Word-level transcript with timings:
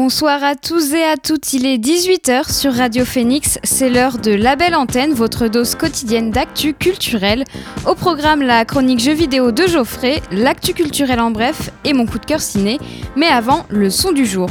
Bonsoir 0.00 0.44
à 0.44 0.54
tous 0.54 0.92
et 0.94 1.02
à 1.02 1.16
toutes, 1.16 1.54
il 1.54 1.66
est 1.66 1.76
18h 1.76 2.52
sur 2.52 2.72
Radio 2.72 3.04
Phoenix, 3.04 3.58
c'est 3.64 3.90
l'heure 3.90 4.18
de 4.18 4.30
La 4.30 4.54
Belle 4.54 4.76
Antenne, 4.76 5.12
votre 5.12 5.48
dose 5.48 5.74
quotidienne 5.74 6.30
d'actu 6.30 6.72
culturel. 6.72 7.42
Au 7.84 7.96
programme 7.96 8.40
la 8.40 8.64
chronique 8.64 9.00
jeux 9.00 9.12
vidéo 9.12 9.50
de 9.50 9.66
Geoffrey, 9.66 10.22
l'actu 10.30 10.72
culturel 10.72 11.18
en 11.18 11.32
bref 11.32 11.70
et 11.82 11.94
mon 11.94 12.06
coup 12.06 12.20
de 12.20 12.26
cœur 12.26 12.40
ciné, 12.40 12.78
mais 13.16 13.26
avant 13.26 13.66
le 13.70 13.90
son 13.90 14.12
du 14.12 14.24
jour. 14.24 14.48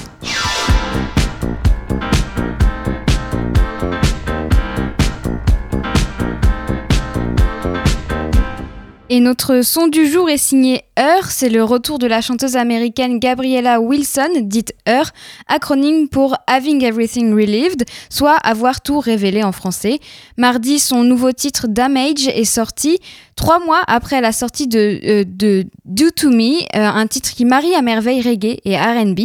Et 9.09 9.21
notre 9.21 9.61
son 9.61 9.87
du 9.87 10.05
jour 10.05 10.29
est 10.29 10.37
signé 10.37 10.81
Her, 10.97 11.31
c'est 11.31 11.47
le 11.47 11.63
retour 11.63 11.97
de 11.97 12.07
la 12.07 12.19
chanteuse 12.19 12.57
américaine 12.57 13.19
Gabriella 13.19 13.79
Wilson, 13.79 14.41
dite 14.41 14.73
Her, 14.85 15.13
acronyme 15.47 16.09
pour 16.09 16.35
Having 16.45 16.83
Everything 16.83 17.31
Relieved, 17.31 17.85
soit 18.09 18.35
avoir 18.35 18.81
tout 18.81 18.99
révélé 18.99 19.43
en 19.43 19.53
français. 19.53 19.99
Mardi, 20.35 20.77
son 20.79 21.05
nouveau 21.05 21.31
titre 21.31 21.67
Damage 21.69 22.27
est 22.27 22.43
sorti, 22.43 22.99
trois 23.37 23.63
mois 23.63 23.81
après 23.87 24.19
la 24.19 24.33
sortie 24.33 24.67
de, 24.67 24.99
euh, 25.05 25.63
Do 25.85 26.09
To 26.09 26.29
Me, 26.29 26.63
euh, 26.75 26.85
un 26.85 27.07
titre 27.07 27.29
qui 27.29 27.45
marie 27.45 27.75
à 27.75 27.81
merveille 27.81 28.21
reggae 28.21 28.57
et 28.65 28.77
RB. 28.77 29.19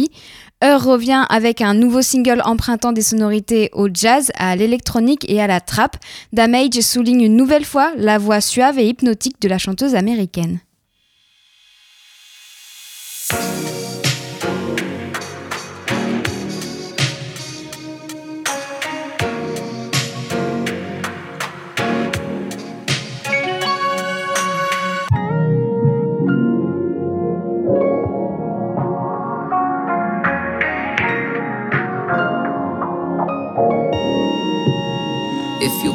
Heure 0.63 0.85
revient 0.85 1.25
avec 1.27 1.59
un 1.59 1.73
nouveau 1.73 2.01
single 2.01 2.41
empruntant 2.45 2.93
des 2.93 3.01
sonorités 3.01 3.69
au 3.73 3.89
jazz, 3.93 4.31
à 4.35 4.55
l'électronique 4.55 5.25
et 5.29 5.41
à 5.41 5.47
la 5.47 5.59
trap. 5.59 5.97
Damage 6.31 6.79
souligne 6.79 7.23
une 7.23 7.35
nouvelle 7.35 7.65
fois 7.65 7.91
la 7.97 8.17
voix 8.17 8.39
suave 8.39 8.79
et 8.79 8.87
hypnotique 8.87 9.41
de 9.41 9.49
la 9.49 9.57
chanteuse 9.57 9.93
américaine. 9.93 10.59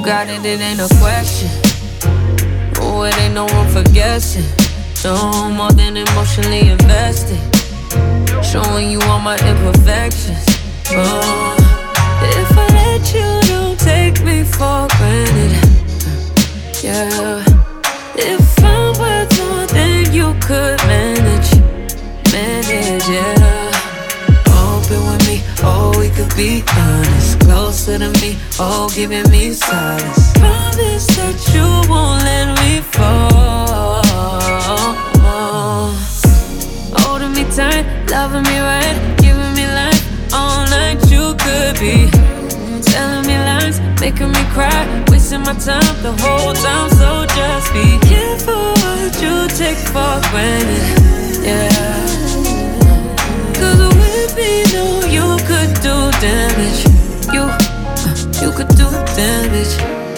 Got 0.08 0.26
it, 0.30 0.42
it 0.42 0.58
ain't 0.58 0.80
a 0.80 0.88
question. 1.02 1.50
Oh, 2.80 3.02
it 3.02 3.14
ain't 3.18 3.34
no 3.34 3.46
room 3.48 3.68
for 3.68 3.82
guessing. 3.92 4.48
No 5.04 5.50
more 5.50 5.70
than 5.72 5.98
emotionally 5.98 6.70
invested. 6.70 7.38
Showing 8.42 8.90
you 8.90 9.00
all 9.02 9.20
my 9.20 9.36
imperfections. 9.50 10.46
Oh, 10.92 11.54
if 12.22 12.50
I 12.56 12.66
let 12.80 13.04
you, 13.12 13.28
don't 13.52 13.78
take 13.78 14.24
me 14.24 14.44
for 14.44 14.88
granted. 14.96 15.68
Yeah. 16.82 17.44
If 18.16 18.64
I'm 18.64 18.98
worth 18.98 19.32
more 19.38 19.66
than 19.66 20.10
you 20.10 20.34
could 20.40 20.78
manage, 20.88 21.50
manage, 22.32 23.06
yeah. 23.16 23.70
Open 24.56 25.00
with 25.06 25.22
me, 25.27 25.27
oh, 25.62 25.92
we 25.98 26.08
could 26.10 26.34
be 26.36 26.62
honest 26.76 27.40
closer 27.40 27.98
to 27.98 28.10
me, 28.20 28.36
oh, 28.58 28.90
giving 28.94 29.28
me 29.30 29.52
silence. 29.52 30.32
Promise 30.34 31.06
that 31.16 31.36
you 31.54 31.66
won't 31.90 32.22
let 32.24 32.48
me 32.62 32.80
fall. 32.80 34.02
Holding 37.00 37.32
me 37.32 37.44
tight, 37.54 37.84
loving 38.10 38.42
me 38.44 38.58
right, 38.60 38.96
giving 39.18 39.52
me 39.54 39.66
life 39.66 40.02
all 40.32 40.64
night. 40.66 40.98
You 41.10 41.34
could 41.44 41.78
be 41.80 42.08
telling 42.92 43.26
me 43.26 43.36
lies, 43.38 43.80
making 44.00 44.30
me 44.32 44.42
cry, 44.54 44.86
wasting 45.08 45.42
my 45.42 45.54
time 45.54 45.96
the 46.02 46.12
whole 46.22 46.54
time. 46.54 46.90
So 46.90 47.26
just 47.36 47.72
be 47.72 47.98
careful 48.08 48.72
what 48.82 49.12
you 49.22 49.48
take 49.56 49.78
for 49.92 50.14
granted. 50.30 50.84
Yeah. 51.42 51.68
Cause 53.58 53.80
with 53.96 54.36
me, 54.36 54.62
know 54.72 55.02
you 55.16 55.27
do 55.82 56.10
damage. 56.20 56.84
You, 57.32 57.44
you 58.42 58.50
could 58.52 58.68
do 58.76 58.88
damage. 59.14 59.74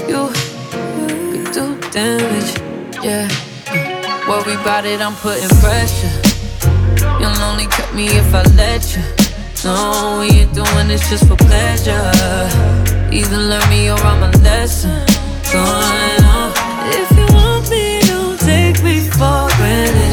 You 0.08 0.28
could 1.32 1.52
do 1.52 1.78
damage. 1.90 2.50
Yeah. 3.04 3.28
Uh, 3.68 4.24
worry 4.28 4.54
about 4.54 4.84
it, 4.86 5.00
I'm 5.00 5.14
putting 5.16 5.48
pressure. 5.60 6.12
You'll 7.20 7.42
only 7.42 7.66
cut 7.66 7.92
me 7.94 8.06
if 8.06 8.34
I 8.34 8.42
let 8.54 8.96
you. 8.96 9.02
No, 9.64 10.18
we 10.20 10.40
ain't 10.40 10.54
doing 10.54 10.88
this 10.88 11.08
just 11.10 11.26
for 11.28 11.36
pleasure. 11.36 12.10
Either 13.12 13.36
learn 13.36 13.68
me 13.68 13.90
or 13.90 13.98
I'm 13.98 14.22
a 14.22 14.30
lesson. 14.38 15.04
Going 15.52 16.24
on. 16.24 16.52
Uh, 16.52 16.90
if 17.00 17.10
you 17.18 17.26
want 17.34 17.68
me, 17.70 18.00
don't 18.06 18.40
take 18.40 18.82
me 18.82 19.00
for 19.00 19.48
granted. 19.56 20.09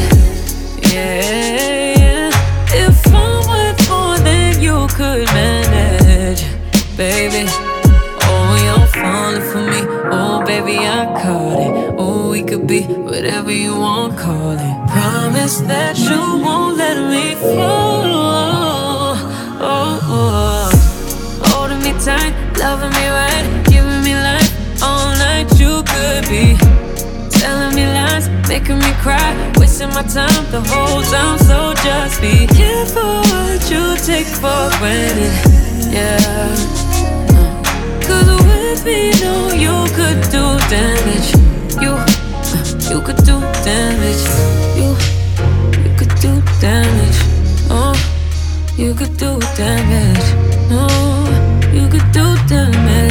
Baby. 6.98 7.46
Oh, 8.26 8.58
you're 8.66 8.88
falling 8.88 9.46
for 9.50 9.62
me. 9.62 9.80
Oh, 10.10 10.42
baby, 10.44 10.78
I 10.78 11.06
caught 11.22 11.60
it. 11.60 11.94
Oh, 11.96 12.30
we 12.30 12.42
could 12.42 12.66
be 12.66 12.82
whatever 12.82 13.52
you 13.52 13.76
want, 13.76 14.18
call 14.18 14.58
it. 14.58 14.90
Promise 14.90 15.60
that 15.70 15.96
you 15.96 16.18
won't 16.44 16.76
let 16.76 16.98
me 17.08 17.36
fall. 17.36 18.02
Oh, 18.04 19.14
oh, 19.60 20.00
oh. 20.10 21.50
Holding 21.50 21.78
me 21.86 21.92
tight, 22.02 22.34
loving 22.58 22.90
me 22.90 23.06
right, 23.06 23.46
giving 23.70 24.02
me 24.02 24.14
life 24.14 24.50
all 24.82 25.14
night. 25.22 25.46
You 25.54 25.84
could 25.86 26.26
be 26.26 26.58
telling 27.30 27.76
me 27.76 27.86
lies, 27.86 28.28
making 28.48 28.80
me 28.80 28.92
cry, 29.04 29.30
wasting 29.56 29.90
my 29.90 30.02
time 30.02 30.44
the 30.50 30.60
whole 30.66 31.02
time. 31.02 31.38
So 31.46 31.74
just 31.84 32.20
be 32.20 32.48
careful 32.48 33.22
what 33.30 33.70
you 33.70 33.84
take 34.02 34.26
for 34.26 34.66
granted. 34.82 35.94
Yeah. 35.94 36.87
Cause 38.68 38.84
me, 38.84 39.10
no, 39.22 39.50
you 39.64 39.72
could 39.96 40.20
do 40.24 40.44
damage. 40.68 41.32
You, 41.80 41.96
you 42.90 43.00
could 43.00 43.16
do 43.24 43.40
damage. 43.64 44.24
You, 44.76 44.88
you 45.82 45.96
could 45.96 46.14
do 46.20 46.42
damage. 46.60 47.18
Oh, 47.70 47.96
you 48.76 48.92
could 48.92 49.16
do 49.16 49.40
damage. 49.56 50.28
Oh, 50.70 51.70
you 51.72 51.88
could 51.88 52.12
do 52.12 52.36
damage. 52.46 53.07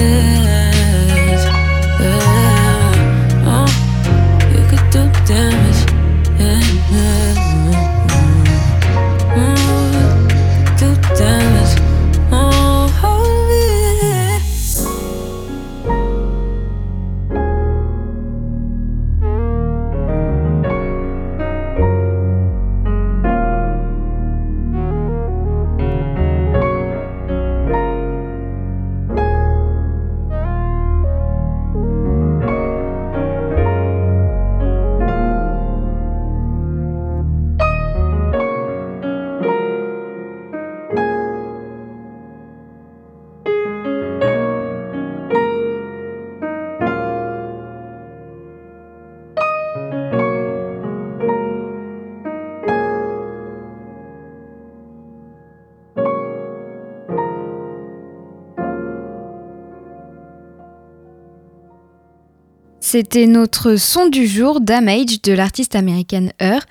C'était 62.90 63.28
notre 63.28 63.76
son 63.76 64.08
du 64.08 64.26
jour, 64.28 64.62
Damage, 64.62 65.22
de 65.22 65.34
l'artiste 65.34 65.76
américaine 65.76 66.32
Heur. 66.42 66.62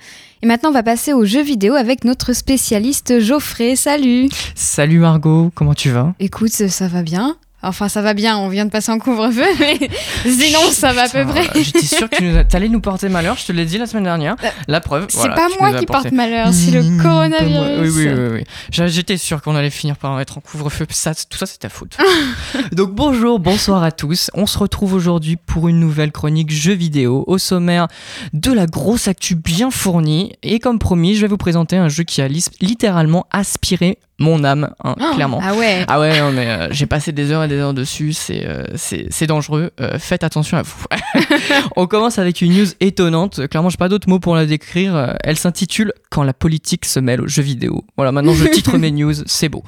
Et 0.41 0.47
maintenant, 0.47 0.69
on 0.69 0.73
va 0.73 0.81
passer 0.81 1.13
aux 1.13 1.25
jeux 1.25 1.43
vidéo 1.43 1.75
avec 1.75 2.05
notre 2.05 2.33
spécialiste 2.33 3.19
Geoffrey. 3.19 3.75
Salut 3.75 4.27
Salut 4.55 4.97
Margot, 4.97 5.51
comment 5.53 5.75
tu 5.75 5.91
vas? 5.91 6.15
Écoute, 6.19 6.49
ça 6.49 6.87
va 6.87 7.03
bien 7.03 7.37
Enfin, 7.63 7.89
ça 7.89 8.01
va 8.01 8.13
bien, 8.13 8.37
on 8.37 8.49
vient 8.49 8.65
de 8.65 8.69
passer 8.69 8.91
en 8.91 8.99
couvre-feu, 8.99 9.45
mais 9.59 9.89
sinon, 10.25 10.59
ça 10.71 10.93
va 10.93 11.03
à 11.03 11.09
peu 11.09 11.25
près. 11.25 11.47
J'étais 11.55 11.81
sûre 11.81 12.09
que 12.09 12.17
tu 12.17 12.23
nous 12.23 12.37
allais 12.53 12.69
nous 12.69 12.81
porter 12.81 13.09
malheur, 13.09 13.35
je 13.37 13.45
te 13.47 13.51
l'ai 13.51 13.65
dit 13.65 13.77
la 13.77 13.87
semaine 13.87 14.03
dernière. 14.03 14.35
Euh, 14.43 14.49
la 14.67 14.79
preuve. 14.79 15.07
C'est 15.09 15.29
pas 15.29 15.47
moi 15.59 15.73
qui 15.73 15.85
porte 15.85 16.11
malheur, 16.11 16.53
c'est 16.53 16.71
le 16.71 16.83
Mmh, 16.83 17.01
coronavirus. 17.01 17.79
Oui, 17.81 17.89
oui, 17.89 18.13
oui. 18.13 18.29
oui. 18.41 18.87
J'étais 18.87 19.17
sûre 19.17 19.41
qu'on 19.41 19.55
allait 19.55 19.69
finir 19.69 19.97
par 19.97 20.19
être 20.21 20.37
en 20.37 20.41
couvre-feu. 20.41 20.85
Ça, 20.89 21.13
tout 21.15 21.37
ça, 21.37 21.45
c'est 21.45 21.57
ta 21.59 21.69
faute. 21.69 21.97
Donc, 22.71 22.93
bonjour, 22.93 23.39
bonsoir 23.39 23.83
à 23.83 23.91
tous. 23.91 24.29
On 24.33 24.45
se 24.45 24.57
retrouve 24.57 24.93
aujourd'hui 24.93 25.35
pour 25.35 25.67
une 25.67 25.79
nouvelle 25.79 26.11
chronique 26.11 26.51
jeux 26.51 26.73
vidéo 26.73 27.23
au 27.27 27.37
sommaire 27.37 27.87
de 28.33 28.51
la 28.51 28.67
grosse 28.67 29.07
actu 29.07 29.35
bien 29.35 29.71
fournie. 29.71 30.33
Et 30.43 30.59
comme 30.59 30.79
promis, 30.79 31.15
je 31.15 31.21
vais 31.21 31.27
vous 31.27 31.37
présenter 31.37 31.75
un 31.75 31.89
jeu 31.89 32.03
qui 32.03 32.21
a 32.21 32.27
littéralement 32.27 33.25
aspiré 33.31 33.97
mon 34.19 34.43
âme, 34.43 34.71
hein, 34.83 34.95
clairement. 35.13 35.39
Ah 35.43 35.53
ouais 35.53 35.85
Ah 35.87 35.99
ouais, 35.99 36.19
non, 36.19 36.31
mais 36.31 36.47
euh, 36.47 36.67
j'ai 36.71 36.85
passé 36.87 37.11
des 37.11 37.31
heures 37.31 37.43
et 37.43 37.47
des 37.47 37.57
heures 37.57 37.73
dessus, 37.75 38.13
c'est 38.13 38.45
euh, 38.47 38.63
c'est 38.75 39.05
c'est 39.11 39.27
dangereux. 39.27 39.71
Euh, 39.79 39.99
faites 39.99 40.23
attention 40.23 40.57
à 40.57 40.63
vous. 40.63 40.85
On 41.75 41.85
commence 41.87 42.17
avec 42.19 42.41
une 42.41 42.53
news 42.57 42.65
étonnante. 42.79 43.47
Clairement, 43.47 43.69
j'ai 43.69 43.77
pas 43.77 43.89
d'autres 43.89 44.09
mots 44.09 44.19
pour 44.19 44.35
la 44.35 44.45
décrire. 44.45 45.15
Elle 45.23 45.37
s'intitule 45.37 45.93
Quand 46.09 46.23
la 46.23 46.33
politique 46.33 46.85
se 46.85 46.99
mêle 46.99 47.21
aux 47.21 47.27
jeux 47.27 47.41
vidéo. 47.43 47.85
Voilà, 47.95 48.11
maintenant 48.11 48.33
je 48.33 48.45
titre 48.47 48.77
mes 48.77 48.91
news, 48.99 49.13
c'est 49.25 49.49
beau. 49.49 49.63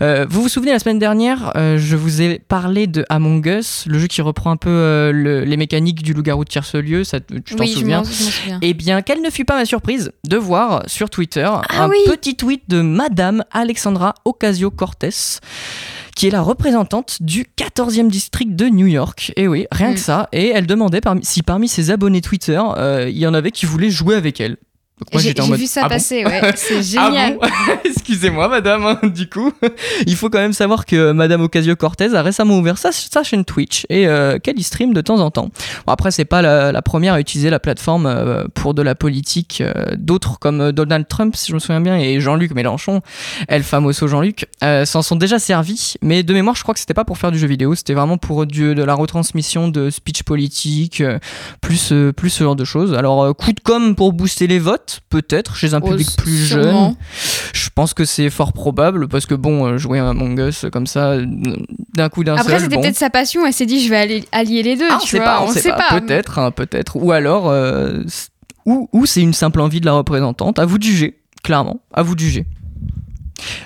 Vous 0.00 0.42
vous 0.42 0.48
souvenez, 0.48 0.72
la 0.72 0.78
semaine 0.78 0.98
dernière, 0.98 1.52
je 1.56 1.96
vous 1.96 2.22
ai 2.22 2.38
parlé 2.38 2.86
de 2.86 3.04
Among 3.08 3.44
Us, 3.46 3.84
le 3.88 3.98
jeu 3.98 4.06
qui 4.06 4.22
reprend 4.22 4.50
un 4.52 4.56
peu 4.56 5.10
le- 5.12 5.44
les 5.44 5.56
mécaniques 5.56 6.02
du 6.02 6.12
loup-garou 6.12 6.44
de 6.44 6.48
tierce-lieu. 6.50 7.04
Ça, 7.04 7.18
tu 7.20 7.54
t'en 7.56 7.64
Oui, 7.64 7.68
souviens 7.72 7.98
m'en 7.98 8.04
je 8.04 8.10
m'en 8.10 8.30
souviens. 8.30 8.58
eh 8.62 8.74
bien, 8.74 9.02
quelle 9.02 9.22
ne 9.22 9.30
fut 9.30 9.44
pas 9.44 9.56
ma 9.56 9.64
surprise 9.64 10.12
de 10.26 10.36
voir 10.36 10.82
sur 10.86 11.10
Twitter 11.10 11.48
Ah 11.48 11.82
un 11.84 11.88
oui. 11.88 11.96
petit 12.06 12.36
tweet 12.36 12.62
de 12.68 12.80
Madame 12.80 13.44
Alexandra 13.88 14.14
Ocasio-Cortez, 14.26 15.40
qui 16.14 16.26
est 16.26 16.30
la 16.30 16.42
représentante 16.42 17.18
du 17.22 17.46
14e 17.56 18.08
district 18.10 18.54
de 18.54 18.66
New 18.66 18.86
York. 18.86 19.32
Et 19.36 19.48
oui, 19.48 19.66
rien 19.72 19.92
Mm. 19.92 19.94
que 19.94 20.00
ça. 20.00 20.28
Et 20.32 20.48
elle 20.48 20.66
demandait 20.66 21.00
parmi- 21.00 21.24
si 21.24 21.42
parmi 21.42 21.68
ses 21.68 21.90
abonnés 21.90 22.20
Twitter, 22.20 22.60
euh, 22.76 23.08
il 23.08 23.16
y 23.16 23.26
en 23.26 23.32
avait 23.34 23.50
qui 23.50 23.64
voulaient 23.66 23.90
jouer 23.90 24.14
avec 24.14 24.40
elle. 24.42 24.58
Donc 25.00 25.12
moi, 25.12 25.22
J'ai 25.22 25.28
j'étais 25.28 25.40
en 25.40 25.44
j'ai 25.44 25.50
mode, 25.50 25.60
vu 25.60 25.66
ça 25.66 25.82
ah 25.84 25.88
bon 25.88 25.94
passer, 25.94 26.24
ouais, 26.24 26.40
c'est 26.56 26.78
ah 26.78 26.82
génial. 27.10 27.38
bon 27.40 27.46
Excusez-moi, 27.84 28.48
madame, 28.48 28.84
hein, 28.84 28.98
du 29.08 29.28
coup. 29.28 29.52
Il 30.06 30.16
faut 30.16 30.28
quand 30.30 30.38
même 30.38 30.52
savoir 30.52 30.86
que 30.86 31.12
madame 31.12 31.40
Ocasio-Cortez 31.42 32.14
a 32.14 32.22
récemment 32.22 32.58
ouvert 32.58 32.78
sa, 32.78 32.90
sa 32.92 33.22
chaîne 33.22 33.44
Twitch 33.44 33.86
et 33.88 34.06
euh, 34.08 34.38
qu'elle 34.38 34.58
y 34.58 34.62
stream 34.62 34.92
de 34.94 35.00
temps 35.00 35.20
en 35.20 35.30
temps. 35.30 35.50
Bon, 35.86 35.92
après, 35.92 36.10
c'est 36.10 36.24
pas 36.24 36.42
la, 36.42 36.72
la 36.72 36.82
première 36.82 37.14
à 37.14 37.20
utiliser 37.20 37.50
la 37.50 37.60
plateforme 37.60 38.06
euh, 38.06 38.44
pour 38.54 38.74
de 38.74 38.82
la 38.82 38.94
politique. 38.94 39.60
euh, 39.60 39.72
D'autres, 39.96 40.38
comme 40.38 40.60
euh, 40.60 40.72
Donald 40.72 41.06
Trump, 41.08 41.36
si 41.36 41.48
je 41.50 41.54
me 41.54 41.58
souviens 41.58 41.80
bien, 41.80 41.96
et 41.98 42.20
Jean-Luc 42.20 42.52
Mélenchon, 42.54 43.00
El 43.48 43.62
Famoso 43.62 44.06
Jean-Luc, 44.08 44.46
euh, 44.64 44.84
s'en 44.84 45.02
sont 45.02 45.16
déjà 45.16 45.38
servis. 45.38 45.94
Mais 46.02 46.22
de 46.22 46.32
mémoire, 46.34 46.56
je 46.56 46.62
crois 46.62 46.74
que 46.74 46.80
c'était 46.80 46.94
pas 46.94 47.04
pour 47.04 47.18
faire 47.18 47.30
du 47.32 47.38
jeu 47.38 47.46
vidéo, 47.46 47.74
c'était 47.74 47.94
vraiment 47.94 48.18
pour 48.18 48.46
du- 48.46 48.74
de 48.74 48.82
la 48.84 48.94
retransmission 48.94 49.68
de 49.68 49.90
speech 49.90 50.22
politique, 50.22 51.00
euh, 51.00 51.18
plus, 51.60 51.92
euh, 51.92 52.12
plus 52.12 52.30
ce 52.30 52.44
genre 52.44 52.56
de 52.56 52.64
choses. 52.64 52.94
Alors, 52.94 53.22
euh, 53.22 53.32
coup 53.32 53.52
de 53.52 53.60
com' 53.60 53.94
pour 53.94 54.12
booster 54.12 54.46
les 54.46 54.58
votes, 54.58 54.87
peut-être, 55.10 55.56
chez 55.56 55.74
un 55.74 55.80
Oh, 55.82 55.88
public 55.90 56.08
plus 56.16 56.46
sûrement. 56.48 56.88
jeune. 56.88 56.96
Je 57.54 57.68
pense 57.74 57.94
que 57.94 58.04
c'est 58.04 58.30
fort 58.30 58.52
probable 58.52 59.08
parce 59.08 59.26
que 59.26 59.34
bon, 59.34 59.66
euh, 59.66 59.78
jouer 59.78 59.98
à 59.98 60.08
Among 60.08 60.38
Us 60.40 60.66
comme 60.72 60.86
ça, 60.86 61.16
d'un 61.94 62.08
coup 62.08 62.24
d'un 62.24 62.36
seul. 62.36 62.46
Après, 62.46 62.60
c'était 62.60 62.76
bon. 62.76 62.82
peut-être 62.82 62.96
sa 62.96 63.10
passion, 63.10 63.46
elle 63.46 63.52
s'est 63.52 63.66
dit, 63.66 63.82
je 63.84 63.90
vais 63.90 63.96
aller 63.96 64.24
allier 64.32 64.62
les 64.62 64.76
deux, 64.76 64.88
Ah, 64.90 64.98
on 65.00 65.04
tu 65.04 65.10
sait 65.10 65.16
vois, 65.18 65.26
pas, 65.26 65.40
on, 65.42 65.46
on 65.48 65.52
sait, 65.52 65.60
sait 65.60 65.70
pas. 65.70 65.88
pas. 65.90 66.00
Peut-être, 66.00 66.38
hein, 66.38 66.50
peut-être. 66.50 66.96
Ou 66.96 67.12
alors, 67.12 67.48
euh, 67.48 68.02
ou, 68.66 68.88
ou 68.92 69.06
c'est 69.06 69.20
une 69.22 69.32
simple 69.34 69.60
envie 69.60 69.80
de 69.80 69.86
la 69.86 69.92
représentante. 69.92 70.58
À 70.58 70.64
vous 70.66 70.78
de 70.78 70.84
juger, 70.84 71.18
clairement. 71.42 71.80
À 71.92 72.02
vous 72.02 72.14
de 72.14 72.20
juger. 72.20 72.46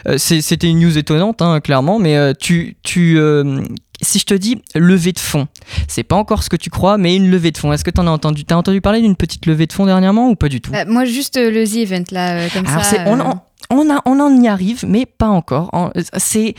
Euh, 0.07 0.19
C'était 0.19 0.69
une 0.69 0.81
news 0.81 0.99
étonnante, 0.99 1.41
hein, 1.41 1.61
clairement, 1.61 1.99
mais 1.99 2.17
euh, 2.17 2.35
tu, 2.39 2.77
tu, 2.83 3.19
euh, 3.19 3.63
si 4.03 4.19
je 4.19 4.25
te 4.27 4.35
dis 4.35 4.61
levée 4.75 5.13
de 5.13 5.19
fonds, 5.19 5.47
c'est 5.89 6.03
pas 6.03 6.17
encore 6.17 6.43
ce 6.43 6.51
que 6.51 6.57
tu 6.57 6.71
crois, 6.71 6.99
mais 6.99 7.17
une 7.17 7.31
levée 7.31 7.51
de 7.53 7.59
fonds. 7.59 7.73
Est-ce 7.73 7.85
que 7.85 7.91
t'en 7.91 8.07
as 8.07 8.11
entendu 8.11 8.45
T'as 8.45 8.57
entendu 8.57 8.81
parler 8.81 9.01
d'une 9.01 9.17
petite 9.17 9.47
levée 9.47 9.67
de 9.67 9.73
fonds 9.73 9.87
dernièrement 9.87 10.29
ou 10.29 10.35
pas 10.35 10.49
du 10.49 10.61
tout? 10.61 10.73
Euh, 10.75 10.85
moi, 10.89 11.05
juste 11.05 11.37
euh, 11.37 11.51
le 11.51 11.65
The 11.67 11.77
Event, 11.77 12.05
là, 12.11 12.35
euh, 12.37 12.49
comme 12.53 12.67
alors, 12.67 12.85
ça. 12.85 12.97
on, 13.07 13.19
euh, 13.21 13.23
en, 13.23 13.43
on, 13.71 13.91
a- 13.95 14.03
on 14.05 14.21
en 14.21 14.43
y 14.43 14.49
arrive, 14.49 14.85
mais 14.87 15.07
pas 15.07 15.29
encore. 15.29 15.71
En- 15.73 15.91
C'est. 16.19 16.55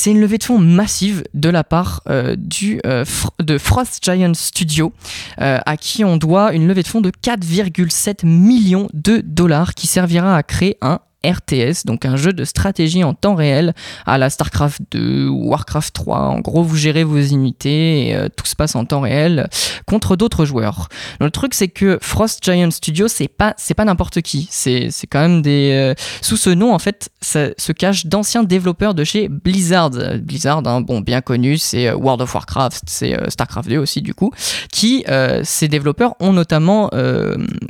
C'est 0.00 0.12
une 0.12 0.20
levée 0.20 0.38
de 0.38 0.44
fonds 0.44 0.58
massive 0.58 1.24
de 1.34 1.48
la 1.48 1.64
part 1.64 2.02
euh, 2.08 2.36
du, 2.38 2.80
euh, 2.86 3.04
de 3.40 3.58
Frost 3.58 3.98
Giant 4.04 4.32
Studio, 4.32 4.92
euh, 5.40 5.58
à 5.66 5.76
qui 5.76 6.04
on 6.04 6.16
doit 6.16 6.52
une 6.52 6.68
levée 6.68 6.84
de 6.84 6.86
fonds 6.86 7.00
de 7.00 7.10
4,7 7.10 8.24
millions 8.24 8.88
de 8.94 9.20
dollars 9.26 9.74
qui 9.74 9.88
servira 9.88 10.36
à 10.36 10.44
créer 10.44 10.76
un 10.82 11.00
RTS, 11.26 11.84
donc 11.84 12.04
un 12.04 12.16
jeu 12.16 12.32
de 12.32 12.44
stratégie 12.44 13.02
en 13.02 13.12
temps 13.12 13.34
réel 13.34 13.74
à 14.06 14.18
la 14.18 14.30
StarCraft 14.30 14.80
2 14.92 15.26
ou 15.26 15.48
Warcraft 15.48 15.92
3. 15.92 16.18
En 16.18 16.38
gros, 16.38 16.62
vous 16.62 16.76
gérez 16.76 17.02
vos 17.02 17.20
unités 17.20 18.08
et 18.08 18.14
euh, 18.14 18.28
tout 18.34 18.46
se 18.46 18.54
passe 18.54 18.76
en 18.76 18.84
temps 18.84 19.00
réel 19.00 19.48
contre 19.86 20.14
d'autres 20.14 20.44
joueurs. 20.44 20.88
Le 21.20 21.30
truc, 21.30 21.54
c'est 21.54 21.68
que 21.68 21.98
Frost 22.00 22.44
Giant 22.44 22.70
Studio, 22.70 23.08
c'est 23.08 23.26
pas, 23.26 23.56
pas 23.76 23.84
n'importe 23.84 24.22
qui. 24.22 24.46
C'est, 24.50 24.90
quand 25.10 25.20
même 25.20 25.42
des. 25.42 25.70
euh, 25.72 25.94
sous 26.20 26.36
ce 26.36 26.50
nom, 26.50 26.72
en 26.72 26.78
fait, 26.78 27.10
ça 27.20 27.48
se 27.56 27.72
cache 27.72 28.06
d'anciens 28.06 28.44
développeurs 28.44 28.94
de 28.94 29.02
chez 29.02 29.28
Blizzard. 29.28 29.90
Blizzard, 30.20 30.62
hein, 30.66 30.80
bon, 30.82 31.00
bien 31.00 31.20
connu, 31.20 31.58
c'est 31.58 31.88
euh, 31.88 31.96
World 31.96 32.22
of 32.22 32.32
Warcraft, 32.32 32.84
c'est 32.86 33.18
StarCraft 33.28 33.68
2 33.68 33.78
aussi, 33.78 34.02
du 34.02 34.14
coup. 34.14 34.32
Qui, 34.70 35.04
ces 35.42 35.68
développeurs 35.68 36.14
ont 36.20 36.32
notamment 36.32 36.90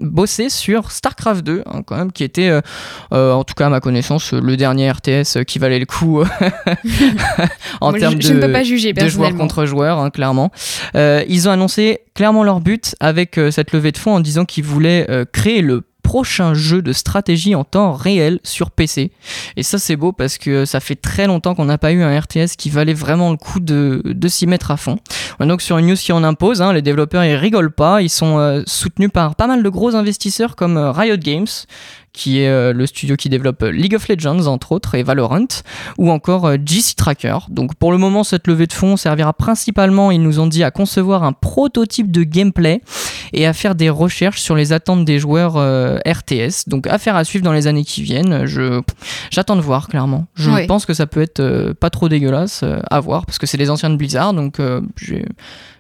bossé 0.01 0.51
sur 0.51 0.91
StarCraft 0.91 1.45
2, 1.45 1.63
hein, 1.65 1.83
quand 1.83 1.97
même, 1.97 2.13
qui 2.13 2.25
était, 2.25 2.61
en 3.39 3.45
tout 3.45 3.55
cas 3.55 3.67
à 3.67 3.69
ma 3.69 3.81
connaissance, 3.81 4.33
le 4.33 4.57
dernier 4.57 4.91
RTS 4.91 5.45
qui 5.47 5.59
valait 5.59 5.79
le 5.79 5.87
coup 5.87 6.23
en 7.81 7.91
moi, 7.91 7.99
termes 7.99 8.15
je, 8.15 8.19
de 8.19 8.23
je 8.23 8.33
ne 8.35 8.41
peux 8.41 8.53
pas 8.53 8.63
juger, 8.63 8.93
de 8.93 9.09
joueurs 9.09 9.35
contre 9.35 9.65
joueurs, 9.65 9.99
hein, 9.99 10.11
clairement. 10.11 10.51
Euh, 10.95 11.25
ils 11.29 11.49
ont 11.49 11.53
annoncé 11.53 12.01
clairement 12.15 12.45
leur 12.45 12.61
but 12.61 12.95
avec 13.01 13.39
euh, 13.39 13.51
cette 13.51 13.73
levée 13.73 13.93
de 13.93 13.99
fonds 13.99 14.15
en 14.15 14.21
disant 14.21 14.45
qu'ils 14.45 14.65
voulaient 14.65 15.07
euh, 15.09 15.25
créer 15.31 15.63
le 15.63 15.83
prochain 16.09 16.55
jeu 16.55 16.81
de 16.81 16.95
stratégie 16.95 17.55
en 17.55 17.65
temps 17.65 17.93
réel 17.93 18.41
sur 18.43 18.71
PC. 18.71 19.11
Et 19.59 19.63
ça 19.63 19.77
c'est 19.77 19.95
beau 19.95 20.13
parce 20.13 20.39
que 20.39 20.65
ça 20.65 20.81
fait 20.81 20.95
très 20.95 21.27
longtemps 21.27 21.55
qu'on 21.55 21.67
n'a 21.67 21.77
pas 21.77 21.93
eu 21.93 22.01
un 22.03 22.19
RTS 22.19 22.57
qui 22.57 22.71
valait 22.71 22.95
vraiment 22.95 23.31
le 23.31 23.37
coup 23.37 23.61
de, 23.61 24.01
de 24.03 24.29
s'y 24.29 24.47
mettre 24.47 24.71
à 24.71 24.79
fond. 24.79 24.97
On 25.39 25.45
est 25.45 25.49
donc 25.49 25.61
sur 25.61 25.77
une 25.77 25.87
news 25.87 25.97
qui 25.97 26.13
en 26.13 26.25
impose, 26.25 26.63
hein, 26.63 26.73
les 26.73 26.81
développeurs 26.81 27.25
ils 27.25 27.35
rigolent 27.35 27.75
pas, 27.75 28.01
ils 28.01 28.09
sont 28.09 28.39
euh, 28.39 28.63
soutenus 28.67 29.11
par 29.13 29.35
pas 29.35 29.47
mal 29.47 29.63
de 29.63 29.69
gros 29.69 29.95
investisseurs 29.97 30.57
comme 30.57 30.79
euh, 30.79 30.93
Riot 30.93 31.19
Games, 31.19 31.47
qui 32.19 32.41
est 32.41 32.49
euh, 32.49 32.73
le 32.73 32.85
studio 32.87 33.15
qui 33.15 33.29
développe 33.29 33.63
euh, 33.63 33.71
League 33.71 33.95
of 33.95 34.09
Legends 34.09 34.47
entre 34.47 34.73
autres 34.73 34.97
et 34.97 35.05
Valorant, 35.05 35.47
ou 35.99 36.11
encore 36.11 36.47
euh, 36.47 36.57
GC 36.63 36.95
Tracker. 36.97 37.39
Donc 37.49 37.77
pour 37.77 37.93
le 37.93 37.99
moment, 37.99 38.25
cette 38.25 38.49
levée 38.49 38.67
de 38.67 38.73
fonds 38.73 38.97
servira 38.97 39.33
principalement, 39.33 40.11
ils 40.11 40.21
nous 40.21 40.41
ont 40.41 40.49
dit, 40.49 40.65
à 40.65 40.73
concevoir 40.73 41.23
un 41.23 41.33
prototype 41.33 42.11
de 42.11 42.25
gameplay 42.25 42.83
et 43.33 43.47
à 43.47 43.53
faire 43.53 43.75
des 43.75 43.91
recherches 43.91 44.41
sur 44.41 44.55
les 44.55 44.73
attentes 44.73 45.05
des 45.05 45.19
joueurs 45.19 45.57
euh, 45.57 45.99
RTS. 46.07 46.69
Donc 46.69 46.87
affaire 46.87 47.17
à 47.17 47.25
suivre 47.25 47.45
dans 47.45 47.53
les 47.53 47.67
années 47.67 47.85
qui 47.85 48.03
viennent. 48.03 48.47
Je 48.47 48.81
j'attends 49.31 49.57
de 49.57 49.61
voir 49.61 49.89
clairement. 49.89 50.27
Je 50.35 50.67
pense 50.67 50.87
que 50.87 50.95
ça 50.95 51.07
peut 51.07 51.23
être 51.23 51.41
euh, 51.41 51.75
pas 51.75 51.91
trop 51.91 52.09
dégueulasse 52.09 52.63
euh, 52.63 52.81
à 52.91 53.01
voir 53.01 53.27
parce 53.27 53.39
que 53.39 53.47
c'est 53.47 53.57
les 53.57 53.71
anciens 53.71 53.91
de 53.91 53.97
Blizzard. 53.97 54.35
Donc 54.35 54.61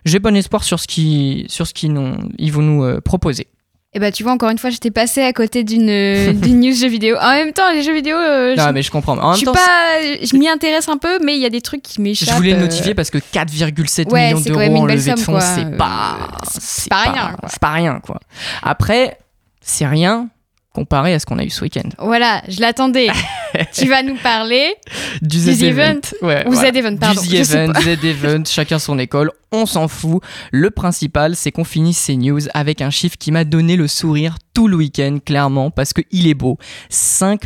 j'ai 0.05 0.19
bon 0.19 0.37
espoir 0.37 0.65
sur 0.65 0.81
ce 0.81 0.87
qui 0.87 1.47
sur 1.49 1.67
ce 1.67 1.75
qu'ils 1.75 1.95
ils 2.39 2.53
vont 2.53 2.63
nous 2.63 3.01
proposer. 3.01 3.49
Et 3.95 4.01
bah, 4.01 4.13
tu 4.13 4.23
vois, 4.23 4.33
encore 4.33 4.51
une 4.51 4.59
fois, 4.59 4.69
j'étais 4.69 4.91
passée 4.91 5.23
à 5.23 5.33
côté 5.33 5.65
d'une 5.65 5.89
euh, 5.89 6.33
d'une 6.35 6.61
news 6.61 6.75
jeux 6.75 6.89
vidéo. 6.89 7.17
En 7.21 7.31
même 7.31 7.53
temps, 7.53 7.73
les 7.73 7.83
jeux 7.83 7.95
vidéo, 7.95 8.17
euh, 8.17 8.55
Ah 8.59 8.69
je, 8.69 8.73
mais 8.73 8.83
je 8.83 8.91
comprends. 8.91 9.17
En 9.19 9.33
je 9.33 9.39
même 9.39 9.47
temps, 9.47 9.53
pas. 9.55 10.01
Je 10.23 10.37
m'y 10.37 10.47
intéresse 10.49 10.89
un 10.89 10.99
peu, 10.99 11.19
mais 11.25 11.37
il 11.37 11.41
y 11.41 11.47
a 11.47 11.51
des 11.51 11.63
trucs 11.63 11.83
qui 11.83 12.01
m'échappent. 12.03 12.29
Je 12.29 12.35
voulais 12.35 12.51
le 12.51 12.59
euh, 12.59 12.61
notifier 12.63 12.95
parce 12.95 13.11
que 13.11 13.19
4,7 13.19 14.11
Ouais, 14.11 14.35
millions 14.35 14.41
d'euros 14.41 14.77
en 14.77 14.87
levée 14.87 15.15
de 15.15 15.19
fonds, 15.19 15.41
c'est 15.41 15.77
pas, 15.77 16.19
c'est 16.61 16.91
pas 16.91 17.03
rien. 17.03 17.37
C'est 17.49 17.61
pas 17.61 17.73
rien, 17.73 18.01
quoi. 18.01 18.21
Après, 18.63 19.19
c'est 19.63 19.87
rien 19.87 20.29
comparé 20.75 21.15
à 21.15 21.19
ce 21.19 21.27
qu'on 21.27 21.39
a 21.39 21.45
eu 21.45 21.51
ce 21.51 21.63
week-end. 21.63 21.89
Voilà, 21.99 22.43
je 22.47 22.61
l'attendais. 22.61 23.09
tu 23.73 23.89
vas 23.89 24.03
nous 24.03 24.17
parler 24.17 24.75
Du 25.23 25.39
Z 25.39 25.63
Event. 25.63 26.01
Ouais, 26.23 26.47
ou 26.47 26.53
voilà. 26.53 26.73
Z 26.73 26.77
Event, 26.77 26.97
pardon. 26.97 27.21
Du 27.21 27.29
sais 27.45 27.65
Event. 27.65 27.73
Z 27.81 28.05
Event, 28.05 28.43
chacun 28.47 28.79
son 28.79 28.99
école, 28.99 29.31
on 29.53 29.67
s'en 29.67 29.89
fout. 29.89 30.23
Le 30.53 30.71
principal, 30.71 31.37
c'est 31.37 31.53
qu'on 31.53 31.65
finisse 31.65 31.99
ces 31.99 32.17
news 32.17 32.41
avec 32.55 32.81
un 32.81 32.91
chiffre 32.91 33.17
qui 33.19 33.33
m'a 33.33 33.45
donné 33.45 33.77
le 33.77 33.89
sourire 33.89 34.37
tout 34.55 34.69
le 34.69 34.77
week-end, 34.77 35.19
clairement, 35.25 35.71
parce 35.71 35.93
qu'il 35.93 36.27
est 36.27 36.35
beau. 36.35 36.59
5 36.91 37.43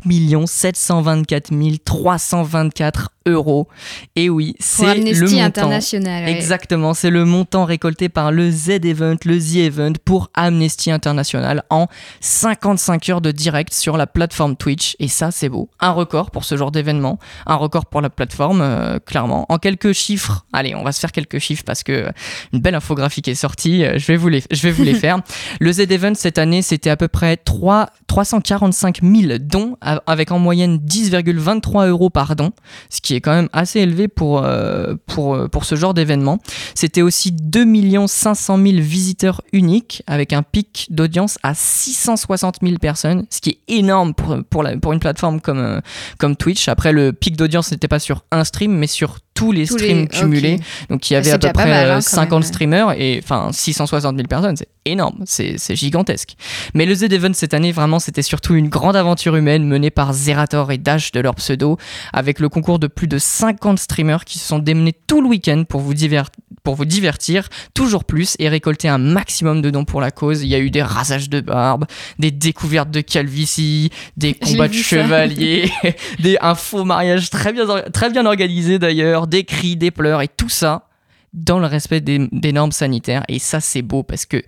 724 0.47 1.50
324 1.85 3.11
euros. 3.26 3.68
Et 4.16 4.30
oui, 4.30 4.54
c'est 4.59 4.82
le 4.85 4.90
Amnesty 4.90 5.35
montant. 5.35 5.44
International. 5.44 6.25
ouais. 6.25 6.32
Exactement, 6.32 6.94
c'est 6.94 7.11
le 7.11 7.25
montant 7.25 7.64
récolté 7.64 8.09
par 8.09 8.32
le 8.32 8.50
Z-Event, 8.50 9.16
le 9.25 9.38
The-Event 9.38 9.92
pour 10.04 10.30
Amnesty 10.35 10.90
International 10.90 11.64
en 11.71 11.87
55 12.21 13.09
heures 13.11 13.21
de 13.21 13.30
direct 13.30 13.73
sur 13.75 13.97
la 13.97 14.06
plateforme 14.06 14.56
Twitch. 14.56 14.97
Et 14.99 15.09
ça, 15.09 15.30
c'est 15.30 15.49
beau. 15.49 15.68
Un 15.80 15.92
record 16.02 16.30
pour 16.30 16.44
ce 16.44 16.56
genre 16.56 16.71
d'événement, 16.71 17.18
un 17.47 17.54
record 17.56 17.87
pour 17.87 18.00
la 18.00 18.11
plateforme, 18.11 18.61
euh, 18.62 18.99
clairement. 18.99 19.47
En 19.49 19.59
quelques 19.59 19.92
chiffres, 19.92 20.44
allez, 20.52 20.75
on 20.75 20.82
va 20.85 20.92
se 20.92 21.00
faire 21.00 21.12
quelques 21.12 21.38
chiffres 21.38 21.62
parce 21.64 21.82
que 21.82 22.11
une 22.52 22.61
belle 22.61 22.75
infographie 22.75 23.23
est 23.26 23.35
sortie, 23.35 23.85
euh, 23.85 23.99
je 23.99 24.06
vais 24.06 24.16
vous 24.16 24.28
les, 24.28 24.42
je 24.50 24.62
vais 24.62 24.73
vous 24.73 24.82
les 24.85 24.94
faire. 25.04 25.21
Le 25.61 25.73
Z-Event 25.73 26.14
cette 26.14 26.38
année, 26.38 26.62
c'était 26.62 26.90
à 26.90 26.97
peu 26.97 27.09
près 27.09 27.37
3, 27.37 27.88
345 28.06 29.00
000 29.02 29.38
dons, 29.40 29.76
avec 29.80 30.30
en 30.32 30.38
moyenne 30.38 30.78
10,23 30.78 31.88
euros 31.88 32.11
par 32.11 32.37
don, 32.37 32.50
ce 32.90 33.00
qui 33.00 33.14
est 33.14 33.21
quand 33.21 33.32
même 33.35 33.49
assez 33.52 33.80
élevé 33.80 34.09
pour, 34.09 34.42
euh, 34.44 34.94
pour, 35.06 35.35
euh, 35.35 35.49
pour 35.49 35.64
ce 35.64 35.75
genre 35.76 35.94
d'événement. 35.94 36.38
C'était 36.75 37.02
aussi 37.02 37.32
2 37.32 37.62
500 38.06 38.56
000 38.56 38.68
visiteurs 38.80 39.40
uniques, 39.52 40.02
avec 40.06 40.32
un 40.32 40.42
pic 40.42 40.87
d'audience 40.90 41.38
à 41.42 41.54
660 41.54 42.56
000 42.62 42.76
personnes, 42.78 43.25
ce 43.30 43.40
qui 43.40 43.50
est 43.50 43.59
énorme 43.78 44.14
pour, 44.14 44.37
pour, 44.50 44.62
la- 44.62 44.76
pour 44.76 44.92
une 44.92 45.00
plateforme 45.00 45.40
comme, 45.40 45.59
euh, 45.59 45.80
comme 46.18 46.36
Twitch. 46.36 46.68
Après, 46.68 46.92
le 46.92 47.12
pic 47.12 47.36
d'audience 47.36 47.70
n'était 47.72 47.88
pas 47.88 47.98
sur 47.98 48.24
un 48.30 48.44
stream, 48.44 48.72
mais 48.76 48.86
sur 48.86 49.18
tous 49.34 49.50
les 49.52 49.66
Tous 49.66 49.78
streams 49.78 50.02
les- 50.02 50.08
cumulés. 50.08 50.60
Donc 50.90 51.10
il 51.10 51.14
y 51.14 51.16
avait 51.16 51.24
C'est 51.30 51.32
à 51.32 51.38
peu 51.38 51.52
près 51.52 51.66
mal, 51.66 51.86
hein, 51.90 51.92
euh, 51.92 51.94
quand 51.96 52.00
50 52.02 52.30
même, 52.30 52.38
ouais. 52.40 52.46
streamers 52.46 52.92
et 52.98 53.20
enfin 53.22 53.48
660 53.50 54.14
000 54.16 54.28
personnes, 54.28 54.56
c'est 54.56 54.68
énorme, 54.84 55.20
c'est 55.24 55.56
gigantesque. 55.74 56.34
Mais 56.74 56.84
le 56.84 56.94
Z-Event 56.94 57.32
cette 57.32 57.54
année, 57.54 57.72
vraiment, 57.72 57.98
c'était 57.98 58.20
surtout 58.22 58.54
une 58.54 58.68
grande 58.68 58.94
aventure 58.94 59.34
humaine 59.36 59.64
menée 59.66 59.90
par 59.90 60.12
Zerator 60.12 60.70
et 60.70 60.76
Dash 60.78 61.12
de 61.12 61.20
leur 61.20 61.34
pseudo, 61.36 61.78
avec 62.12 62.40
le 62.40 62.48
concours 62.50 62.78
de 62.78 62.88
plus 62.88 63.06
de 63.08 63.16
50 63.18 63.78
streamers 63.78 64.24
qui 64.26 64.38
se 64.38 64.46
sont 64.46 64.58
démenés 64.58 64.94
tout 65.06 65.22
le 65.22 65.28
week-end 65.28 65.64
pour 65.66 65.80
vous, 65.80 65.94
divert- 65.94 66.28
pour 66.62 66.75
vous 66.75 66.85
divertir 66.85 67.49
toujours 67.75 68.04
plus 68.04 68.37
et 68.38 68.49
récolter 68.49 68.88
un 68.88 68.99
maximum 68.99 69.62
de 69.62 69.71
dons 69.71 69.85
pour 69.85 70.00
la 70.00 70.11
cause. 70.11 70.42
Il 70.42 70.49
y 70.49 70.54
a 70.54 70.59
eu 70.59 70.71
des 70.71 70.83
rasages 70.83 71.28
de 71.28 71.40
barbe, 71.40 71.87
des 72.19 72.31
découvertes 72.31 72.90
de 72.90 73.00
calvitie, 73.00 73.90
des 74.16 74.35
combats 74.35 74.69
de 74.69 74.75
chevaliers, 74.75 75.71
des, 76.21 76.37
un 76.40 76.54
faux 76.54 76.85
mariage 76.85 77.31
très 77.31 77.52
bien, 77.52 77.66
très 77.92 78.11
bien 78.11 78.26
organisé 78.26 78.78
d'ailleurs, 78.78 79.26
des 79.26 79.45
cris, 79.45 79.76
des 79.76 79.90
pleurs 79.90 80.23
et 80.23 80.28
tout 80.28 80.49
ça 80.49 80.88
dans 81.33 81.59
le 81.59 81.66
respect 81.66 82.00
des, 82.00 82.28
des 82.31 82.52
normes 82.52 82.73
sanitaires. 82.73 83.25
Et 83.28 83.38
ça, 83.38 83.61
c'est 83.61 83.83
beau 83.83 84.02
parce 84.02 84.26
que 84.26 84.42